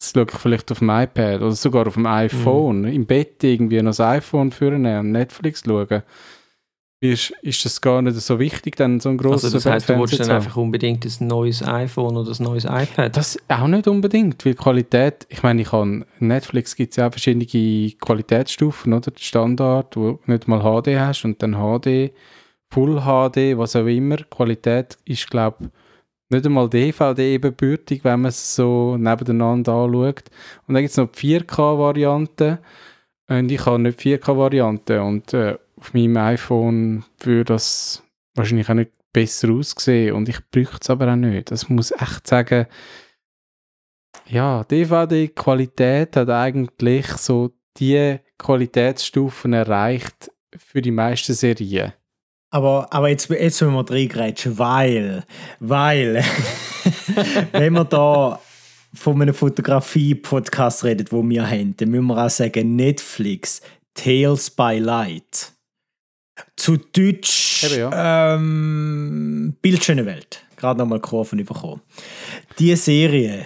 [0.00, 2.80] Das schaue ich vielleicht auf dem iPad oder sogar auf dem iPhone.
[2.80, 2.88] Mhm.
[2.88, 6.02] Im Bett irgendwie noch das iPhone führen und Netflix schauen
[7.04, 9.98] ist, ist das gar nicht so wichtig, dann so ein grosses Also das heisst, du
[9.98, 13.16] willst dann einfach unbedingt ein neues iPhone oder ein neues iPad?
[13.16, 17.12] Das auch nicht unbedingt, weil Qualität, ich meine, ich habe, Netflix gibt es ja auch
[17.12, 19.12] verschiedene Qualitätsstufen, oder?
[19.16, 22.12] Standard, wo du nicht mal HD hast und dann HD,
[22.70, 24.16] Full HD, was auch immer.
[24.16, 25.68] Qualität ist, glaube ich,
[26.30, 30.24] nicht einmal DVD ebenbürtig, wenn man es so nebeneinander anschaut.
[30.66, 32.58] Und dann gibt es noch die 4K-Variante
[33.28, 38.02] und ich habe nicht 4K-Variante und äh, auf meinem iPhone würde das
[38.34, 41.50] wahrscheinlich auch nicht besser aussehen und ich bräuchte es aber auch nicht.
[41.50, 42.66] Das muss echt sagen,
[44.26, 51.92] ja, DVD-Qualität hat eigentlich so die Qualitätsstufen erreicht für die meisten Serien.
[52.50, 55.24] Aber, aber jetzt, jetzt müssen wir reingrätschen, weil,
[55.60, 56.24] weil,
[57.52, 58.40] wenn wir da
[58.94, 63.60] von einem Fotografie-Podcast reden, wo wir haben, dann müssen wir auch sagen, Netflix,
[63.92, 65.53] Tales by Light.
[66.56, 68.34] Zu Deutsch Eben, ja.
[68.34, 70.44] ähm, Bildschöne Welt.
[70.56, 71.82] Gerade nochmal Kurven bekommen.
[72.58, 73.44] Die Serie,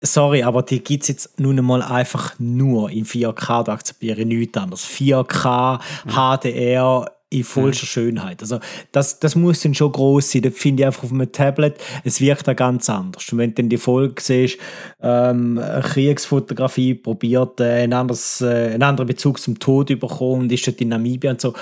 [0.00, 3.64] sorry, aber die gibt es jetzt nun einmal einfach nur in 4K.
[3.64, 4.84] Da akzeptiere ich nichts anderes.
[4.84, 6.10] 4K, mhm.
[6.10, 7.88] HDR, in vollster mhm.
[7.88, 8.40] Schönheit.
[8.40, 8.58] Also
[8.92, 10.42] das, das muss dann schon groß sein.
[10.42, 13.30] Das finde ich einfach auf einem Tablet, es wirkt da ganz anders.
[13.30, 14.58] Und wenn du dann die Folge siehst,
[15.02, 20.66] ähm, Kriegsfotografie probiert, äh, ein anderes, äh, einen anderen Bezug zum Tod bekommen und ist
[20.66, 21.54] dort in Namibia und so,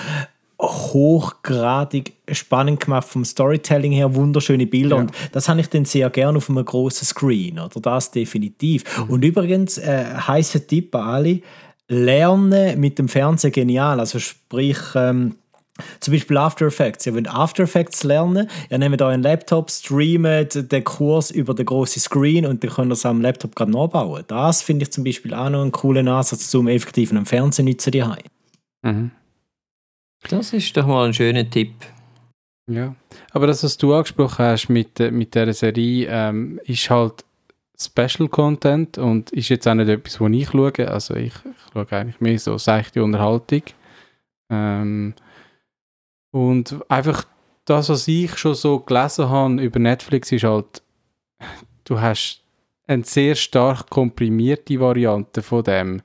[0.60, 5.02] hochgradig spannend gemacht vom Storytelling her, wunderschöne Bilder ja.
[5.02, 8.84] und das habe ich dann sehr gerne auf einem großen Screen, oder das definitiv.
[8.98, 9.10] Mhm.
[9.10, 11.40] Und übrigens, äh, heißer Tipp an alle,
[11.88, 15.36] lernen mit dem Fernsehen genial, also sprich, ähm,
[16.00, 17.04] zum Beispiel After Effects.
[17.04, 22.00] Ihr wollt After Effects lernen, ihr nehmt euren Laptop, streamt den Kurs über den großen
[22.00, 24.24] Screen und dann könnt ihr es am Laptop gerade nachbauen.
[24.26, 28.24] Das finde ich zum Beispiel auch noch einen coolen Ansatz zum effektiven Fernsehen nutzen daheim.
[28.82, 29.10] Mhm.
[30.28, 31.72] Das ist doch mal ein schöner Tipp.
[32.68, 32.94] Ja,
[33.30, 37.24] aber das, was du angesprochen hast mit, mit dieser Serie, ähm, ist halt
[37.78, 40.88] Special Content und ist jetzt auch nicht etwas, wo ich schaue.
[40.88, 43.62] Also ich, ich schaue eigentlich mehr so seichte Unterhaltung.
[44.50, 45.14] Ähm,
[46.32, 47.24] und einfach
[47.64, 50.82] das, was ich schon so gelesen habe über Netflix, ist halt,
[51.84, 52.42] du hast
[52.86, 56.02] eine sehr stark komprimierte Variante von dem.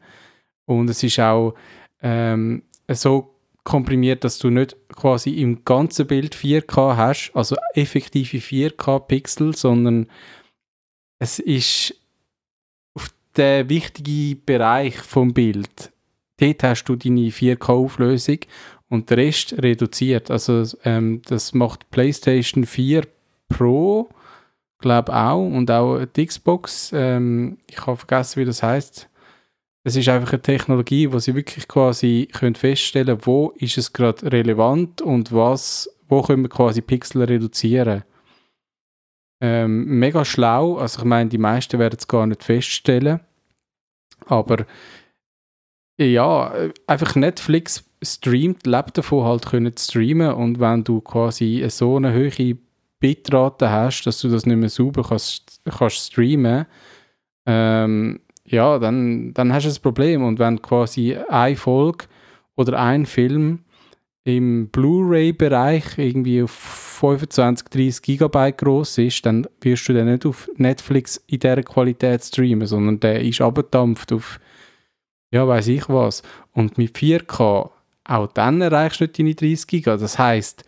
[0.66, 1.56] Und es ist auch
[2.02, 3.34] ähm, so
[3.64, 10.08] komprimiert, dass du nicht quasi im ganzen Bild 4K hast, also effektive 4K-Pixel, sondern
[11.20, 11.96] es ist
[12.96, 15.92] auf den wichtigen Bereich vom Bild.
[16.38, 18.40] Dort hast du deine 4K-Auflösung
[18.90, 20.32] und der Rest reduziert.
[20.32, 23.04] Also ähm, das macht PlayStation 4
[23.48, 24.10] Pro,
[24.80, 26.92] glaube auch, und auch die Xbox.
[26.96, 29.11] Ähm, ich habe vergessen, wie das heißt
[29.84, 33.94] es ist einfach eine Technologie, wo sie wirklich quasi können feststellen können, wo ist es
[33.94, 38.04] gerade relevant und was, wo können wir quasi Pixel reduzieren.
[39.44, 43.22] Ähm, mega schlau, also ich meine, die meisten werden es gar nicht feststellen,
[44.28, 44.66] aber
[46.00, 46.54] ja,
[46.88, 50.34] einfach Netflix streamt, lebt davon halt können streamen.
[50.34, 52.58] Und wenn du quasi so eine hohe
[53.00, 56.66] Bitrate hast, dass du das nicht mehr sauber kannst, kannst streamen,
[57.46, 58.20] ähm,
[58.52, 62.06] ja, dann, dann hast du ein Problem und wenn quasi eine Folge
[62.56, 63.60] oder ein Film
[64.24, 70.50] im Blu-ray-Bereich irgendwie auf 25, 30 Gigabyte groß ist, dann wirst du den nicht auf
[70.58, 74.40] Netflix in dieser Qualität streamen, sondern der ist abgedampft auf,
[75.32, 76.22] ja, weiß ich was.
[76.54, 77.72] Und mit 4K,
[78.04, 79.98] auch dann erreichst du nicht deine 30 Giga.
[79.98, 80.64] Das heißt,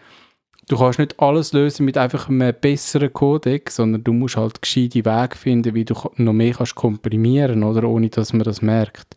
[0.68, 5.06] du kannst nicht alles lösen mit einfach einem besseren Codec, sondern du musst halt gescheite
[5.06, 9.16] Wege finden, wie du noch mehr kannst komprimieren, oder ohne dass man das merkt.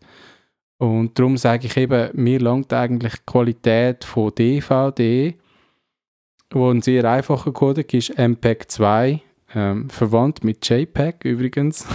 [0.77, 5.35] Und darum sage ich eben, mir langt eigentlich die Qualität von DVD,
[6.51, 9.21] wo ein sehr einfacher Codec ist, MPEG 2,
[9.55, 11.87] ähm, verwandt mit JPEG übrigens.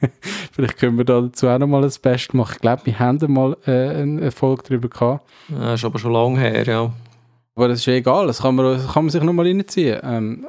[0.52, 2.54] Vielleicht können wir da dazu auch noch mal ein Special machen.
[2.54, 5.28] Ich glaube, wir haben mal äh, einen Erfolg darüber gehabt.
[5.48, 6.92] Das ist aber schon lange her, ja.
[7.58, 9.98] Aber das ist ja egal, das kann man, das kann man sich noch mal reinziehen.
[10.04, 10.46] Ähm,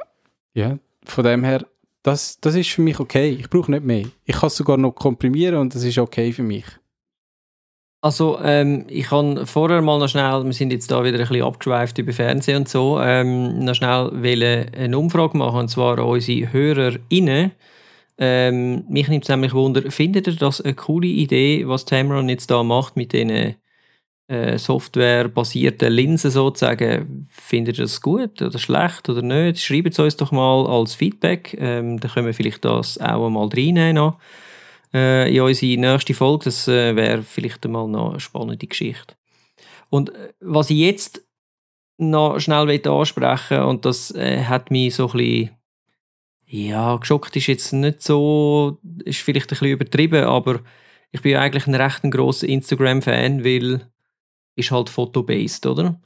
[0.54, 1.66] ja, von dem her,
[2.04, 3.30] das, das ist für mich okay.
[3.30, 4.04] Ich brauche nicht mehr.
[4.26, 6.66] Ich kann es sogar noch komprimieren und das ist okay für mich.
[8.00, 11.42] Also, ähm, ich kann vorher mal noch schnell, wir sind jetzt da wieder ein bisschen
[11.42, 14.12] abgeschweift über Fernsehen und so, ähm, noch schnell
[14.72, 17.50] eine Umfrage machen, und zwar an unsere HörerInnen.
[18.18, 22.52] Ähm, mich nimmt es nämlich Wunder, findet ihr das eine coole Idee, was Tamron jetzt
[22.52, 23.56] da macht mit diesen
[24.30, 27.28] äh, softwarebasierten Linsen sozusagen?
[27.30, 29.60] Findet ihr das gut oder schlecht oder nicht?
[29.60, 33.48] Schreibt es uns doch mal als Feedback, ähm, dann können wir vielleicht das auch mal
[33.48, 34.18] reinnehmen noch
[34.94, 36.44] äh, in unsere nächste Folge.
[36.44, 39.14] Das äh, wäre vielleicht einmal noch eine spannende Geschichte.
[39.90, 41.22] Und äh, was ich jetzt
[41.98, 45.50] noch schnell ansprechen und das äh, hat mich so ein bisschen
[46.46, 50.60] ja, geschockt ist jetzt nicht so, ist vielleicht ein bisschen übertrieben, aber
[51.12, 53.86] ich bin ja eigentlich ein recht grosser Instagram-Fan, weil
[54.56, 56.00] ist halt Photo-based, oder?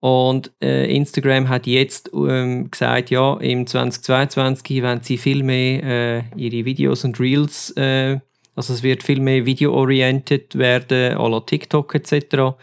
[0.00, 6.22] Und äh, Instagram hat jetzt ähm, gesagt, ja, im 2022 werden sie viel mehr äh,
[6.36, 8.18] ihre Videos und Reels äh,
[8.60, 12.58] also es wird viel mehr video-oriented werden, à la TikTok etc.,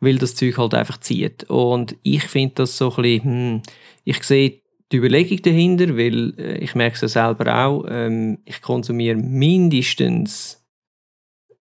[0.00, 1.44] weil das Zeug halt einfach zieht.
[1.44, 3.62] Und ich finde das so ein bisschen, hm,
[4.04, 4.60] ich sehe
[4.90, 10.66] die Überlegung dahinter, weil äh, ich merke es ja selber auch, ähm, ich konsumiere mindestens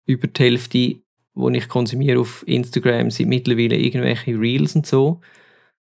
[0.06, 0.96] über die Hälfte,
[1.38, 5.20] die ich konsumiere auf Instagram, sind mittlerweile irgendwelche Reels und so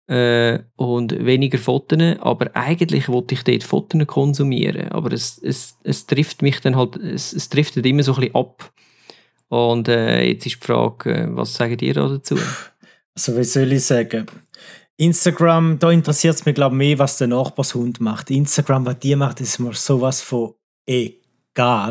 [0.09, 6.07] äh, und weniger Fotos, aber eigentlich wollte ich dort Fotos konsumieren, aber es, es, es
[6.07, 8.72] trifft mich dann halt, es, es driftet immer so ein bisschen ab.
[9.49, 12.36] Und äh, jetzt ist die Frage, äh, was sagen ihr da dazu?
[13.14, 14.26] Also wie soll ich sagen?
[14.96, 18.30] Instagram, da interessiert es mich glaube ich mehr, was der Nachbarshund macht.
[18.30, 20.55] Instagram, was die macht, ist mir sowas von
[20.86, 21.28] egal.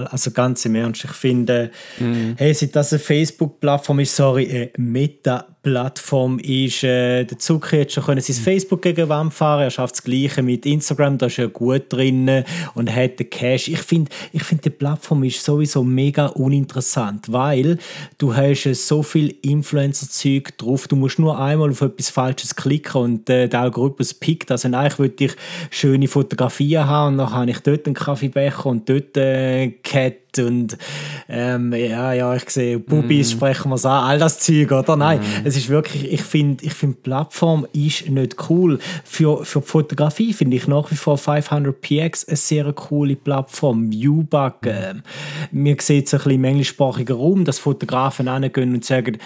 [0.08, 2.36] Also ganz im Ernst, ich finde, mhm.
[2.38, 8.04] hey, seit das eine Facebook-Plattform ist, sorry, eine Meta-Plattform ist, äh, der Zug jetzt schon
[8.04, 11.50] können sein Facebook gegen Wand fahren, er schafft das Gleiche mit Instagram, da ist er
[11.50, 12.44] gut drin
[12.74, 13.68] und hat den Cash.
[13.68, 17.78] Ich finde, ich finde, die Plattform ist sowieso mega uninteressant, weil
[18.18, 23.30] du hast so viel Influencer-Zeug drauf, du musst nur einmal auf etwas Falsches klicken und
[23.30, 24.52] äh, der Algorithmus pickt.
[24.52, 25.36] Also eigentlich würde ich
[25.70, 30.78] schöne Fotografien haben und dann habe ich dort einen Kaffeebecher und dort äh, Cat und
[31.30, 33.38] ähm, ja, ja, ich sehe Bubis, mm.
[33.38, 34.96] sprechen wir es an, all das Zeug, oder?
[34.96, 35.46] Nein, mm.
[35.58, 38.80] Ist wirklich, ich finde, ich finde, Plattform ist nicht cool.
[39.04, 43.92] Für, für Fotografie finde ich nach wie vor 500px eine sehr coole Plattform.
[43.92, 44.68] Viewbug, mm.
[44.68, 44.94] äh,
[45.52, 49.18] mir sieht es ein bisschen im englischsprachigen Raum, dass Fotografen hingehen und sagen,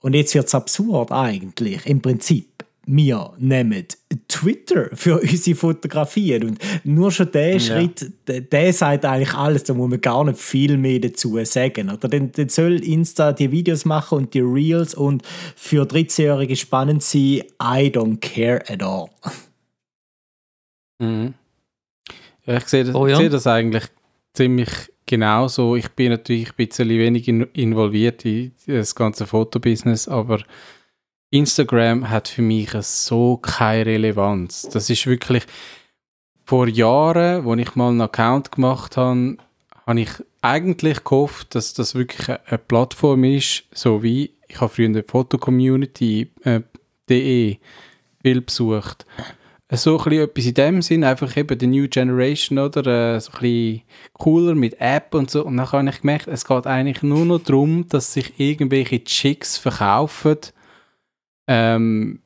[0.00, 2.46] und jetzt wird es absurd eigentlich, im Prinzip
[2.86, 3.84] wir nehmen
[4.28, 6.44] Twitter für unsere Fotografien.
[6.44, 7.60] Und nur schon der ja.
[7.60, 11.90] Schritt, der, der, sagt eigentlich alles, da muss man gar nicht viel mehr dazu sagen.
[11.90, 15.22] Oder dann, dann soll Insta die Videos machen und die Reels und
[15.56, 17.42] für 13-Jährige spannend sein.
[17.62, 19.08] I don't care at all.
[20.98, 21.34] Mhm.
[22.46, 23.12] Ja, ich sehe das, oh, ja.
[23.12, 23.84] ich sehe das eigentlich
[24.32, 24.70] ziemlich
[25.06, 25.76] genauso.
[25.76, 30.40] Ich bin natürlich ein bisschen wenig involviert in das ganze Fotobusiness, aber
[31.30, 34.68] Instagram hat für mich so keine Relevanz.
[34.72, 35.44] Das ist wirklich
[36.44, 39.36] vor Jahren, wo ich mal einen Account gemacht habe,
[39.86, 40.10] habe ich
[40.42, 46.26] eigentlich gehofft, dass das wirklich eine Plattform ist, so wie ich habe früher eine Fotocommunity.de
[47.52, 47.58] äh,
[48.22, 49.06] viel besucht.
[49.72, 53.14] So ein etwas in dem Sinn, einfach eben die New Generation, oder?
[53.14, 53.82] Äh, so ein
[54.14, 55.44] cooler mit App und so.
[55.44, 59.56] Und dann habe ich gemerkt, es geht eigentlich nur noch darum, dass sich irgendwelche Chicks
[59.56, 60.38] verkaufen,
[61.50, 62.20] ähm,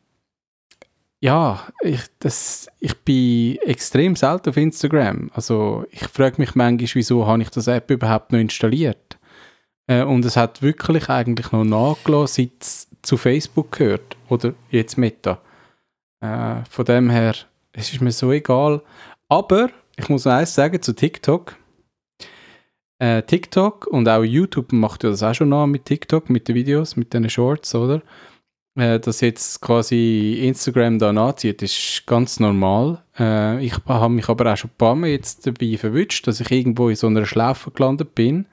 [1.18, 5.30] ja, ich, das, ich bin extrem selten auf Instagram.
[5.32, 9.18] Also ich frage mich manchmal, wieso habe ich das App überhaupt noch installiert?
[9.86, 14.18] Äh, und es hat wirklich eigentlich noch nachgelassen, seit es zu Facebook gehört.
[14.28, 15.40] Oder jetzt Meta.
[16.20, 17.34] Äh, von dem her,
[17.72, 18.82] es ist mir so egal.
[19.30, 21.56] Aber ich muss noch eins sagen zu TikTok.
[22.98, 26.54] Äh, TikTok und auch YouTube macht ja das auch schon nach mit TikTok, mit den
[26.54, 28.02] Videos, mit den Shorts, oder?
[28.76, 33.04] Äh, dass jetzt quasi Instagram da nachzieht, ist ganz normal.
[33.16, 36.50] Äh, ich habe mich aber auch schon ein paar Mal jetzt dabei verwünscht, dass ich
[36.50, 38.46] irgendwo in so einer Schlaufe gelandet bin,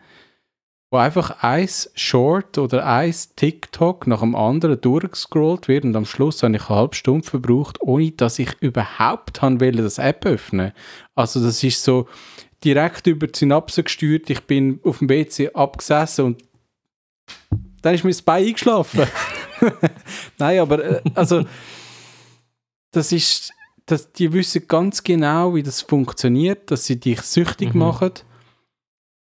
[0.91, 6.43] wo einfach ein Short oder ein TikTok nach dem anderen durchgescrollt wird und am Schluss
[6.43, 10.71] habe ich eine halbe Stunde verbraucht, ohne dass ich überhaupt haben will, das App öffnen.
[11.15, 12.07] Also das ist so
[12.63, 14.29] direkt über die Synapse gesteuert.
[14.29, 16.43] Ich bin auf dem WC abgesessen und
[17.81, 19.07] dann ist mir das Bein eingeschlafen.
[20.37, 21.45] Nein, aber äh, also
[22.91, 23.53] das ist,
[23.85, 27.79] dass die wissen ganz genau, wie das funktioniert, dass sie dich süchtig mhm.
[27.79, 28.11] machen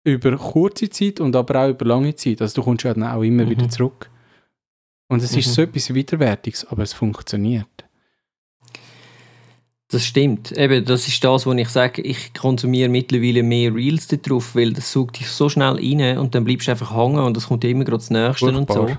[0.05, 2.43] über kurze Zeit und aber auch über lange Zeit.
[2.43, 3.51] Also du kommst ja dann auch immer mhm.
[3.51, 4.11] wieder zurück.
[5.09, 5.39] Und es mhm.
[5.39, 7.69] ist so etwas Widerwärtiges, aber es funktioniert.
[9.89, 10.53] Das stimmt.
[10.53, 14.91] Eben, das ist das, wo ich sage, ich konsumiere mittlerweile mehr Reels darauf, weil das
[14.91, 17.85] sucht dich so schnell rein und dann bleibst du einfach hängen und das kommt immer
[17.85, 18.81] gerade das Nächste Furchtbar.
[18.81, 18.97] und so.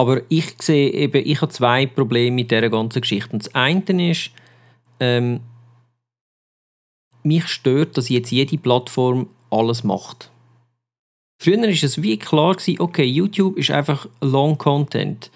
[0.00, 3.34] Aber ich sehe eben, ich habe zwei Probleme mit dieser ganzen Geschichte.
[3.34, 4.30] Und das eine ist,
[4.98, 5.40] ähm,
[7.22, 10.30] mich stört, dass jetzt jede Plattform alles macht.
[11.38, 15.30] Früher war es wie klar gewesen, okay, YouTube ist einfach Long Content.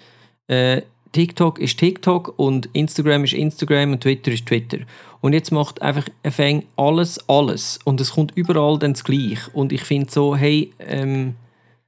[0.47, 4.79] Äh, TikTok ist TikTok und Instagram ist Instagram und Twitter ist Twitter.
[5.21, 7.77] Und jetzt macht einfach ein alles, alles.
[7.85, 9.51] Und es kommt überall dann das Gleiche.
[9.53, 11.35] Und ich finde so, hey, ähm,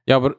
[0.06, 0.36] Ja, aber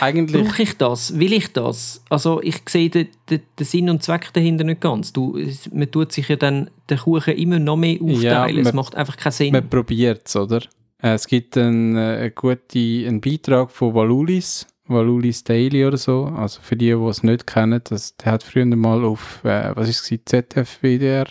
[0.00, 0.44] eigentlich...
[0.44, 1.18] Brauche ich das?
[1.18, 2.02] Will ich das?
[2.10, 5.12] Also ich sehe den, den, den, Sinn und Zweck dahinter nicht ganz.
[5.12, 5.38] Du,
[5.72, 8.22] man tut sich ja dann den Kuchen immer noch mehr aufteilen.
[8.22, 9.52] Ja, man, es macht einfach keinen Sinn.
[9.52, 10.60] Man probiert es, oder?
[11.02, 16.24] Äh, es gibt einen, äh, einen guten einen Beitrag von Valulis, Valulis Daily oder so.
[16.26, 19.88] Also für die, die es nicht kennen, das, der hat früher mal auf, äh, was
[19.88, 21.26] ist es, WDR.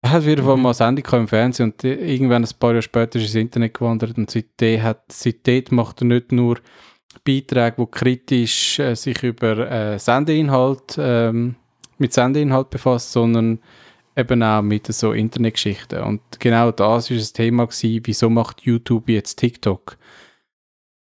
[0.00, 0.62] Er hat wieder mhm.
[0.62, 4.16] mal eine Sendung im Fernsehen und irgendwann ein paar Jahre später ist ins Internet gewandert
[4.16, 6.58] und seitdem, hat, seitdem macht er nicht nur
[7.24, 11.56] Beiträge, die kritisch äh, sich über äh, Sendeinhalt, ähm,
[11.98, 13.60] mit Sendeinhalt befasst, sondern
[14.16, 16.02] eben auch mit so Internetgeschichten.
[16.02, 19.96] Und genau das ist das Thema gewesen, wieso macht YouTube jetzt TikTok?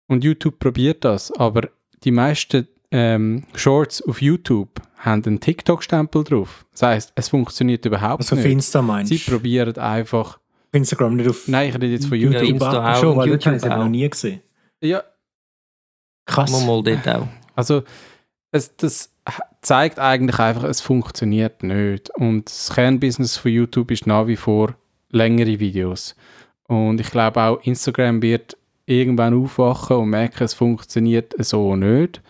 [0.09, 1.69] Und YouTube probiert das, aber
[2.05, 6.67] die meisten ähm, Shorts auf YouTube haben einen TikTok-Stempel drauf.
[6.73, 8.45] Das heißt, es funktioniert überhaupt also nicht.
[8.45, 10.39] Also Insta meinst Sie probieren einfach...
[10.73, 11.49] Instagram nicht auf...
[11.49, 12.43] Nein, ich rede jetzt von YouTube.
[12.43, 14.41] Ja, Insta auch Schon, weil YouTube habe ich noch nie gesehen.
[14.81, 15.03] Ja.
[16.37, 16.53] Krass.
[16.53, 17.29] Mal, mal dort auch.
[17.55, 17.83] Also,
[18.51, 19.15] es, das
[19.61, 22.11] zeigt eigentlich einfach, es funktioniert nicht.
[22.17, 24.77] Und das Kernbusiness von YouTube ist nach wie vor
[25.11, 26.15] längere Videos.
[26.69, 28.57] Und ich glaube auch, Instagram wird
[28.87, 32.21] irgendwann aufwachen und merken, es funktioniert so nicht.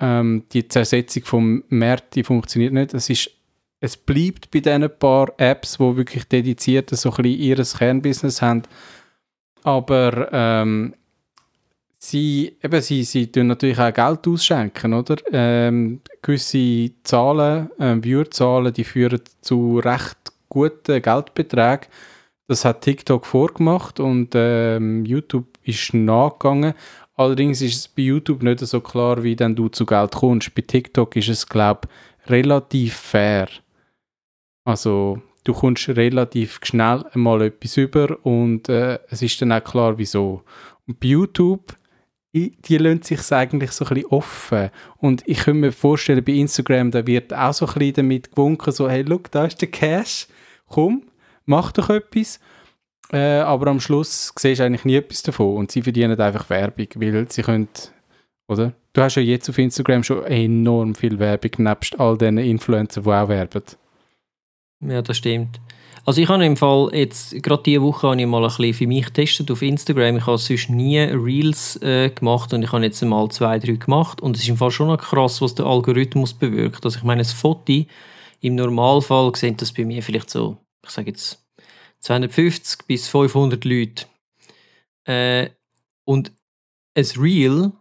[0.00, 2.94] Ähm, die Zersetzung vom Markt, die funktioniert nicht.
[2.94, 3.30] Es, ist,
[3.80, 8.62] es bleibt bei diesen paar Apps, die wirklich dediziert so ein bisschen ihr Kernbusiness haben.
[9.62, 10.94] Aber ähm,
[12.08, 15.16] sie, eben, sie, sie tun natürlich auch Geld ausschenken, oder?
[15.32, 21.88] Ähm, gewisse Zahlen, ähm, Viewerzahlen, die führen zu recht guten Geldbeträgen.
[22.46, 26.74] Das hat TikTok vorgemacht und ähm, YouTube ist nachgegangen.
[27.16, 30.54] Allerdings ist es bei YouTube nicht so klar, wie dann du zu Geld kommst.
[30.54, 31.82] Bei TikTok ist es, glaube
[32.24, 33.48] ich, relativ fair.
[34.64, 39.96] Also, du kommst relativ schnell einmal etwas über und äh, es ist dann auch klar,
[39.96, 40.42] wieso.
[40.86, 41.74] Und bei YouTube
[42.34, 44.70] die lassen sich eigentlich so ein bisschen offen.
[44.96, 48.72] Und ich kann mir vorstellen, bei Instagram, da wird auch so ein bisschen damit gewunken,
[48.72, 50.26] so, hey, look, da ist der Cash,
[50.68, 51.04] komm,
[51.46, 52.40] mach doch etwas.
[53.12, 56.88] Äh, aber am Schluss siehst du eigentlich nie etwas davon und sie verdienen einfach Werbung,
[56.96, 57.68] weil sie können,
[58.48, 58.72] oder?
[58.92, 63.10] Du hast ja jetzt auf Instagram schon enorm viel Werbung, nebst all diesen Influencern, die
[63.10, 63.62] auch werben.
[64.80, 65.60] Ja, das stimmt.
[66.06, 68.86] Also ich habe im Fall jetzt, gerade diese Woche habe ich mal ein bisschen für
[68.86, 70.18] mich getestet auf Instagram.
[70.18, 74.20] Ich habe sonst nie Reels äh, gemacht und ich habe jetzt mal zwei, drei gemacht
[74.20, 76.84] und es ist im Fall schon noch krass, was der Algorithmus bewirkt.
[76.84, 77.86] Also ich meine, das Foto,
[78.40, 81.42] im Normalfall sehen das bei mir vielleicht so, ich sage jetzt
[82.00, 84.04] 250 bis 500 Leute.
[85.06, 85.48] Äh,
[86.04, 86.32] und
[86.94, 87.72] ein Reel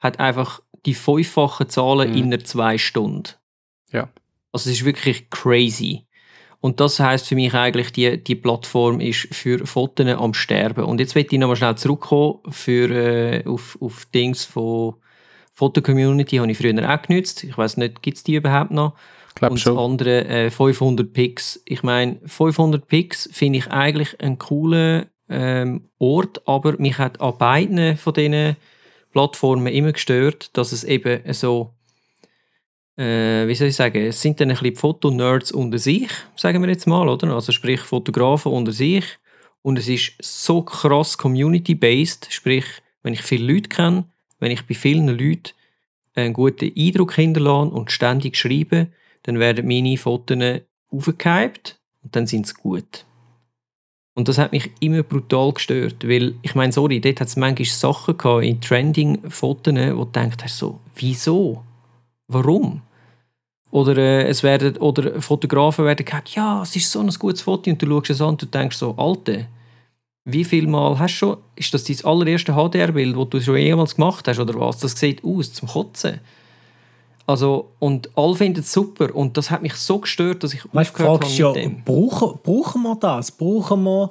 [0.00, 2.16] hat einfach die fünffachen Zahlen mhm.
[2.16, 3.34] innerhalb zwei Stunden.
[3.92, 4.08] Ja.
[4.50, 6.07] Also es ist wirklich crazy.
[6.60, 10.84] Und das heißt für mich eigentlich, die, die Plattform ist für Fotos am Sterben.
[10.84, 14.94] Und jetzt möchte ich nochmal schnell zurückkommen für, äh, auf, auf Dings von
[15.52, 17.44] Foto-Community, habe ich früher auch genutzt.
[17.44, 18.94] Ich weiß nicht, gibt es die überhaupt noch?
[19.34, 19.74] Glaub und schon.
[19.74, 21.62] das andere äh, 500 Pix.
[21.64, 27.38] Ich meine, 500 Pix finde ich eigentlich einen coolen ähm, Ort, aber mich hat an
[27.38, 28.56] beiden von diesen
[29.12, 31.74] Plattformen immer gestört, dass es eben so,
[32.98, 36.68] äh, wie soll ich sagen, es sind dann ein bisschen Fotonerds unter sich, sagen wir
[36.68, 37.32] jetzt mal, oder?
[37.32, 39.04] Also sprich Fotografen unter sich
[39.62, 42.64] und es ist so krass community-based, sprich,
[43.02, 44.04] wenn ich viele Leute kenne,
[44.40, 45.52] wenn ich bei vielen Leuten
[46.14, 48.88] einen guten Eindruck hinterlasse und ständig schreibe,
[49.22, 53.04] dann werden meine Fotos aufgehypt und dann sind sie gut.
[54.14, 57.66] Und das hat mich immer brutal gestört, weil, ich meine, sorry, dort hat es manchmal
[57.66, 61.62] Sachen gehabt in Trending-Fotos, wo du denkst, so, wieso?
[62.26, 62.82] Warum?
[63.70, 67.70] Oder, äh, es werden, oder Fotografen werden gesagt, ja, es ist so ein gutes Foto
[67.70, 69.46] und du schaust es an und du denkst so, Alte,
[70.24, 73.94] wie viel Mal hast du schon, ist das dein allererste HDR-Bild, das du schon jemals
[73.94, 74.78] gemacht hast oder was?
[74.78, 76.20] Das sieht aus zum Kotzen.
[77.26, 79.14] Also, und alle finden es super.
[79.14, 81.84] Und das hat mich so gestört, dass ich weißt, aufgehört habe ja, dem.
[81.84, 83.30] Brauchen, brauchen wir das?
[83.30, 84.08] Brauchen wir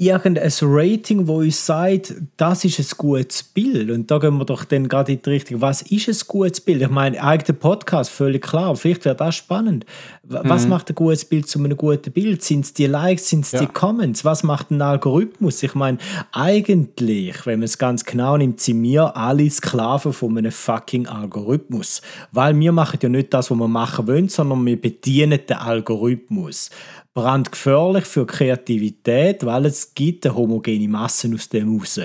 [0.00, 3.90] irgendein Rating, wo uns sagt, das ist ein gutes Bild.
[3.90, 6.82] Und da gehen wir doch dann gerade in die Richtung, was ist ein gutes Bild?
[6.82, 8.76] Ich meine, eigener Podcast, völlig klar.
[8.76, 9.84] Vielleicht wäre das spannend.
[10.22, 10.70] Was mhm.
[10.70, 12.44] macht ein gutes Bild zu einem guten Bild?
[12.44, 13.60] Sind es die Likes, sind es ja.
[13.60, 14.24] die Comments?
[14.24, 15.64] Was macht ein Algorithmus?
[15.64, 15.98] Ich meine,
[16.30, 22.02] eigentlich, wenn man es ganz genau nimmt, sind wir alle Sklaven von einem fucking Algorithmus.
[22.30, 26.70] Weil wir machen ja nicht das, was wir machen wollen, sondern wir bedienen den Algorithmus
[27.18, 32.00] brandgefährlich für Kreativität, weil es gibt eine homogene Masse aus dem raus.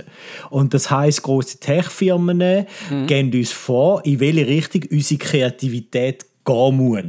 [0.49, 3.07] Und das heißt, große Tech-Firmen mhm.
[3.07, 7.03] geben uns vor, in welche Richtung unsere Kreativität gehen muss.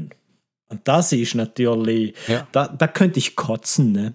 [0.68, 2.46] Und das ist natürlich, ja.
[2.52, 4.14] da, da könnte ich kotzen, ne?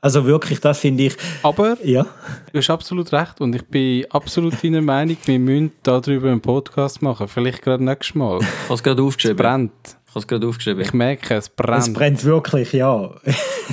[0.00, 1.16] Also wirklich, das finde ich.
[1.42, 2.06] Aber ja.
[2.52, 7.00] du hast absolut recht und ich bin absolut deiner Meinung, wir müssen darüber einen Podcast
[7.00, 7.26] machen.
[7.26, 8.40] Vielleicht gerade nächstes Mal.
[8.64, 9.38] Habe es gerade aufgeschrieben.
[9.38, 9.96] Es brennt.
[10.14, 10.80] Ich habe es gerade aufgeschrieben.
[10.80, 11.82] Ich merke, es brennt.
[11.82, 13.10] Es brennt wirklich, ja.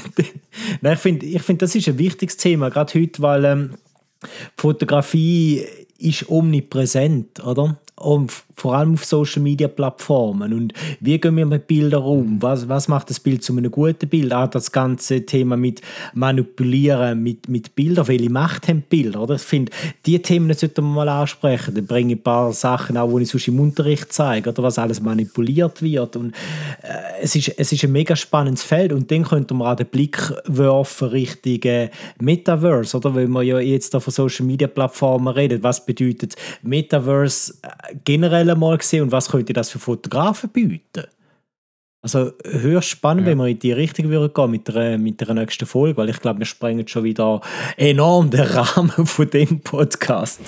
[0.82, 3.72] Nein, ich finde, ich find, das ist ein wichtiges Thema, gerade heute, weil ähm,
[4.58, 5.64] Fotografie
[6.00, 7.78] ist omnipräsent, oder?
[7.96, 10.54] Und vor allem auf Social Media Plattformen.
[10.54, 12.42] Und wie gehen wir mit Bildern um?
[12.42, 14.32] Was, was macht das Bild zu einem guten Bild?
[14.32, 15.82] Auch das ganze Thema mit
[16.14, 18.08] Manipulieren mit, mit Bildern.
[18.08, 19.22] Welche Macht haben Bilder?
[19.22, 19.36] Oder?
[19.36, 19.72] Ich finde,
[20.06, 21.74] diese Themen sollten wir mal ansprechen.
[21.74, 24.78] Dann bringe ich ein paar Sachen auch, die ich sonst im Unterricht zeige, oder was
[24.78, 26.16] alles manipuliert wird.
[26.16, 26.36] Und
[26.84, 28.94] äh, es, ist, es ist ein mega spannendes Feld.
[28.94, 31.90] Und dann könnte man auch den Blick werfen Richtung äh,
[32.20, 33.16] Metaverse, oder?
[33.16, 35.64] Wenn man ja jetzt da von Social Media Plattformen redet.
[35.64, 37.96] Was bedeutet Metaverse äh,
[38.52, 41.04] generell mal gesehen und was könnte das für Fotografen bieten?
[42.04, 43.32] Also höchst spannend, ja.
[43.32, 46.20] wenn wir in die Richtung würden gehen mit der, mit der nächsten Folge, weil ich
[46.20, 47.42] glaube, wir sprengen schon wieder
[47.78, 50.42] enorm den Rahmen von dem Podcast.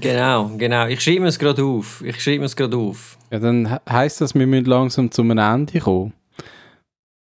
[0.00, 0.86] Genau, genau.
[0.86, 2.04] Ich schreibe es gerade auf.
[2.06, 3.18] Ich schreibe es gerade auf.
[3.32, 6.12] Ja, dann heißt das, wir müssen langsam zum Ende kommen.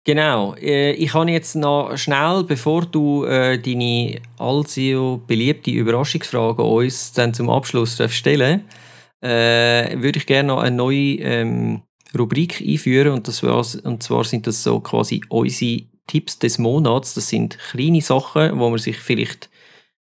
[0.05, 0.55] Genau.
[0.55, 7.33] Äh, ich kann jetzt noch schnell, bevor du äh, deine allseits beliebte Überraschungsfrage uns dann
[7.33, 8.86] zum Abschluss stellen darfst,
[9.21, 11.81] äh, würde ich gerne noch eine neue ähm,
[12.17, 17.13] Rubrik einführen und, das und zwar sind das so quasi unsere Tipps des Monats.
[17.13, 19.49] Das sind kleine Sachen, wo man sich vielleicht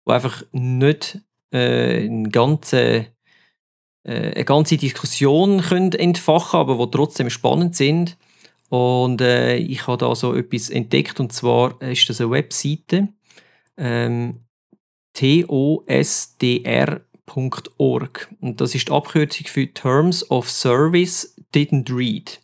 [0.05, 1.21] wo einfach nicht
[1.53, 3.07] äh, eine, ganze,
[4.05, 8.17] äh, eine ganze Diskussion können entfachen aber wo trotzdem spannend sind.
[8.71, 13.09] Und äh, ich habe da so etwas entdeckt und zwar ist das eine Webseite
[13.79, 14.41] ähm,
[15.15, 18.29] TOSDR .org.
[18.41, 22.41] Und das ist die Abkürzung für Terms of Service Didn't Read.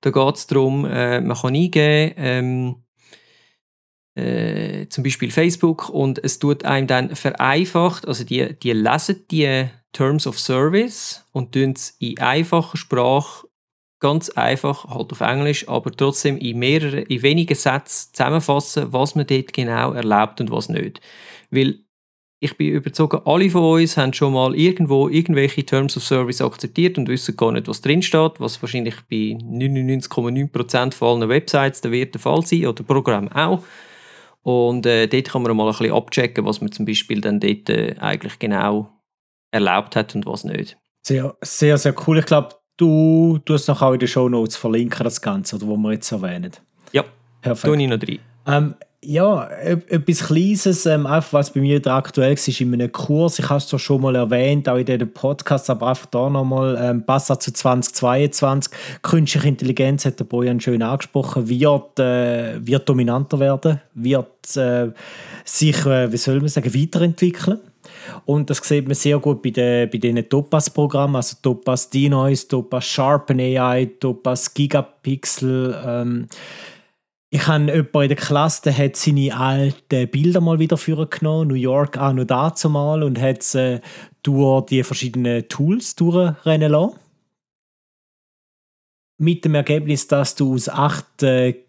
[0.00, 2.76] Da geht es darum, äh, man kann eingeben, ähm,
[4.14, 9.68] äh, zum Beispiel Facebook, und es tut einem dann vereinfacht, also die, die lesen die
[9.92, 13.48] Terms of Service und tun es in einfacher Sprache
[14.00, 19.26] ganz einfach, halt auf Englisch, aber trotzdem in mehreren, in wenigen Sätzen zusammenfassen, was man
[19.26, 21.00] dort genau erlaubt und was nicht.
[21.50, 21.80] Weil
[22.40, 26.96] ich bin überzeugt, alle von uns haben schon mal irgendwo irgendwelche Terms of Service akzeptiert
[26.96, 31.90] und wissen gar nicht, was drin steht, was wahrscheinlich bei 99,9% von allen Websites der
[31.90, 33.62] wird der Fall sein oder Programm auch.
[34.42, 37.68] Und äh, dort kann man mal ein bisschen abchecken, was man zum Beispiel dann dort
[37.70, 38.88] äh, eigentlich genau
[39.50, 40.78] erlaubt hat und was nicht.
[41.02, 42.18] Sehr, sehr, sehr cool.
[42.18, 45.76] Ich glaube, du tust noch auch in den Show Notes verlinken, das Ganze, oder wo
[45.76, 46.52] wir jetzt erwähnen.
[46.92, 47.04] Ja,
[47.42, 47.66] perfekt.
[47.66, 48.20] Tue ich noch rein.
[48.48, 53.38] Ähm, ja, etwas Kleines, ähm, einfach was bei mir aktuell war in einem Kurs.
[53.38, 56.76] Ich habe es zwar schon mal erwähnt, auch in diesem Podcast, aber einfach da nochmal,
[56.80, 58.72] ähm, Passa zu 2022.
[59.02, 64.90] Künstliche Intelligenz, hat der Bojan schön angesprochen, wird, äh, wird dominanter werden, wird äh,
[65.44, 67.60] sich, äh, wie soll man sagen, weiterentwickeln.
[68.24, 72.84] Und das sieht man sehr gut bei den, bei den Topaz-Programmen, also Topaz Denoise, Topaz
[72.84, 76.26] Sharpen AI, Topaz Gigapixel, ähm,
[77.30, 81.54] Ich habe jemanden in der Klasse, der hat seine alten Bilder mal wieder genommen, New
[81.54, 83.82] York auch noch dazu mal, und hat sie
[84.22, 86.98] durch die verschiedenen Tools durchrennen lassen.
[89.20, 91.67] Mit dem Ergebnis, dass du aus acht äh,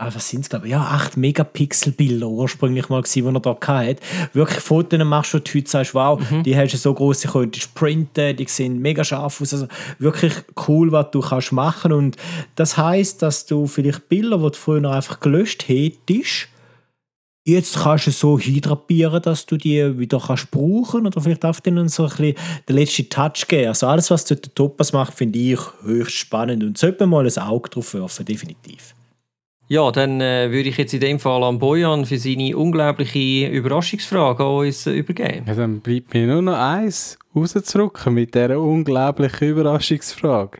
[0.00, 3.56] ah, was sind es, glaube ich, ja, 8 Megapixel-Bilder ursprünglich mal gewesen, die er da
[3.66, 4.02] hatte.
[4.32, 6.42] Wirklich Fotos machst, du heute sagst, wow, mhm.
[6.42, 9.52] die hast du so groß, die könntest printen, die sehen mega scharf aus.
[9.52, 10.32] Also wirklich
[10.66, 11.92] cool, was du kannst machen.
[11.92, 12.16] Und
[12.54, 16.48] das heißt, dass du vielleicht Bilder, die du früher einfach gelöscht hättest,
[17.44, 21.90] jetzt kannst du so hydrapieren, dass du die wieder kannst brauchen oder vielleicht auf denen
[21.90, 22.34] so ein bisschen
[22.66, 23.68] den letzten Touch geben.
[23.68, 27.42] Also alles, was der Topaz macht, finde ich höchst spannend und sollte man mal ein
[27.42, 28.94] Auge drauf werfen, definitiv.
[29.72, 34.42] Ja, dann äh, würde ich jetzt in dem Fall an Bojan für seine unglaubliche Überraschungsfrage
[34.42, 35.44] an uns äh, übergeben.
[35.46, 40.58] Ja, dann bleibt mir nur noch eins rauszurücken mit dieser unglaublichen Überraschungsfrage.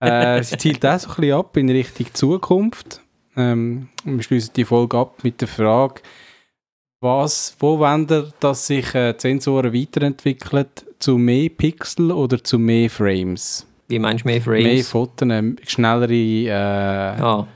[0.00, 3.00] Äh, sie zielt auch so ein bisschen ab in Richtung Zukunft.
[3.36, 6.02] Ähm, wir schließen die Folge ab mit der Frage,
[7.00, 10.66] was, wo wollt ihr, dass sich äh, die Sensoren weiterentwickeln?
[10.98, 13.68] Zu mehr Pixel oder zu mehr Frames?
[13.86, 14.64] Wie meinst du mehr Frames?
[14.64, 16.12] Mehr Fotos, äh, schnellere...
[16.12, 17.46] Äh, ah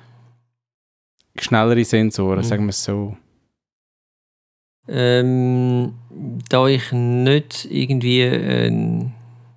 [1.42, 2.44] schnellere Sensoren, mhm.
[2.44, 3.16] sagen wir es so?
[4.88, 5.94] Ähm,
[6.48, 9.12] da ich nicht irgendwie ein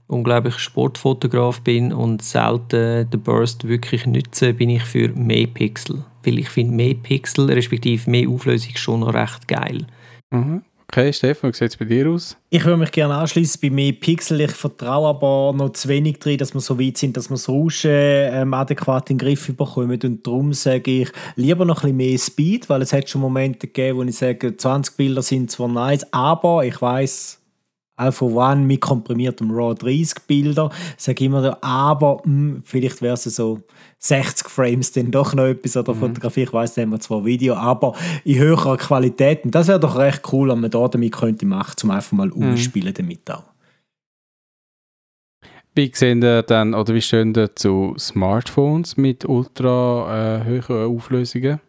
[0.08, 6.04] unglaublicher Sportfotograf bin und selten den Burst wirklich nutze, bin ich für mehr Pixel.
[6.24, 9.86] Weil ich finde mehr Pixel, respektive mehr Auflösung schon noch recht geil.
[10.32, 10.64] Mhm.
[10.92, 12.36] Okay, Stefan, wie sieht es bei dir aus?
[12.50, 14.42] Ich würde mich gerne anschließen bei mehr Pixel.
[14.42, 17.48] Ich vertraue aber noch zu wenig drin, dass wir so weit sind, dass wir das
[17.48, 20.00] Rauschen ähm, adäquat in den Griff bekommen.
[20.04, 23.68] Und darum sage ich lieber noch ein bisschen mehr Speed, weil es hat schon Momente
[23.68, 27.39] gegeben, wo ich sage, 20 Bilder sind zwar nice, aber ich weiß
[28.00, 30.70] Alpha One mit komprimiertem RAW 30 Bilder.
[30.98, 33.60] Ich sage immer, aber mh, hm, vielleicht wäre es so
[34.00, 36.00] 60 Frames dann doch noch etwas oder mhm.
[36.00, 36.44] Fotografie.
[36.44, 39.44] Ich weiß, da haben wir zwar Video, aber in höherer Qualität.
[39.44, 42.28] Und das wäre doch recht cool, wenn man da damit könnte machen, um einfach mal
[42.28, 42.52] mhm.
[42.52, 43.44] umspielen damit auch.
[45.76, 51.60] Wie sehen ihr dann, oder wie stehen ihr zu Smartphones mit ultra äh, hohen Auflösungen?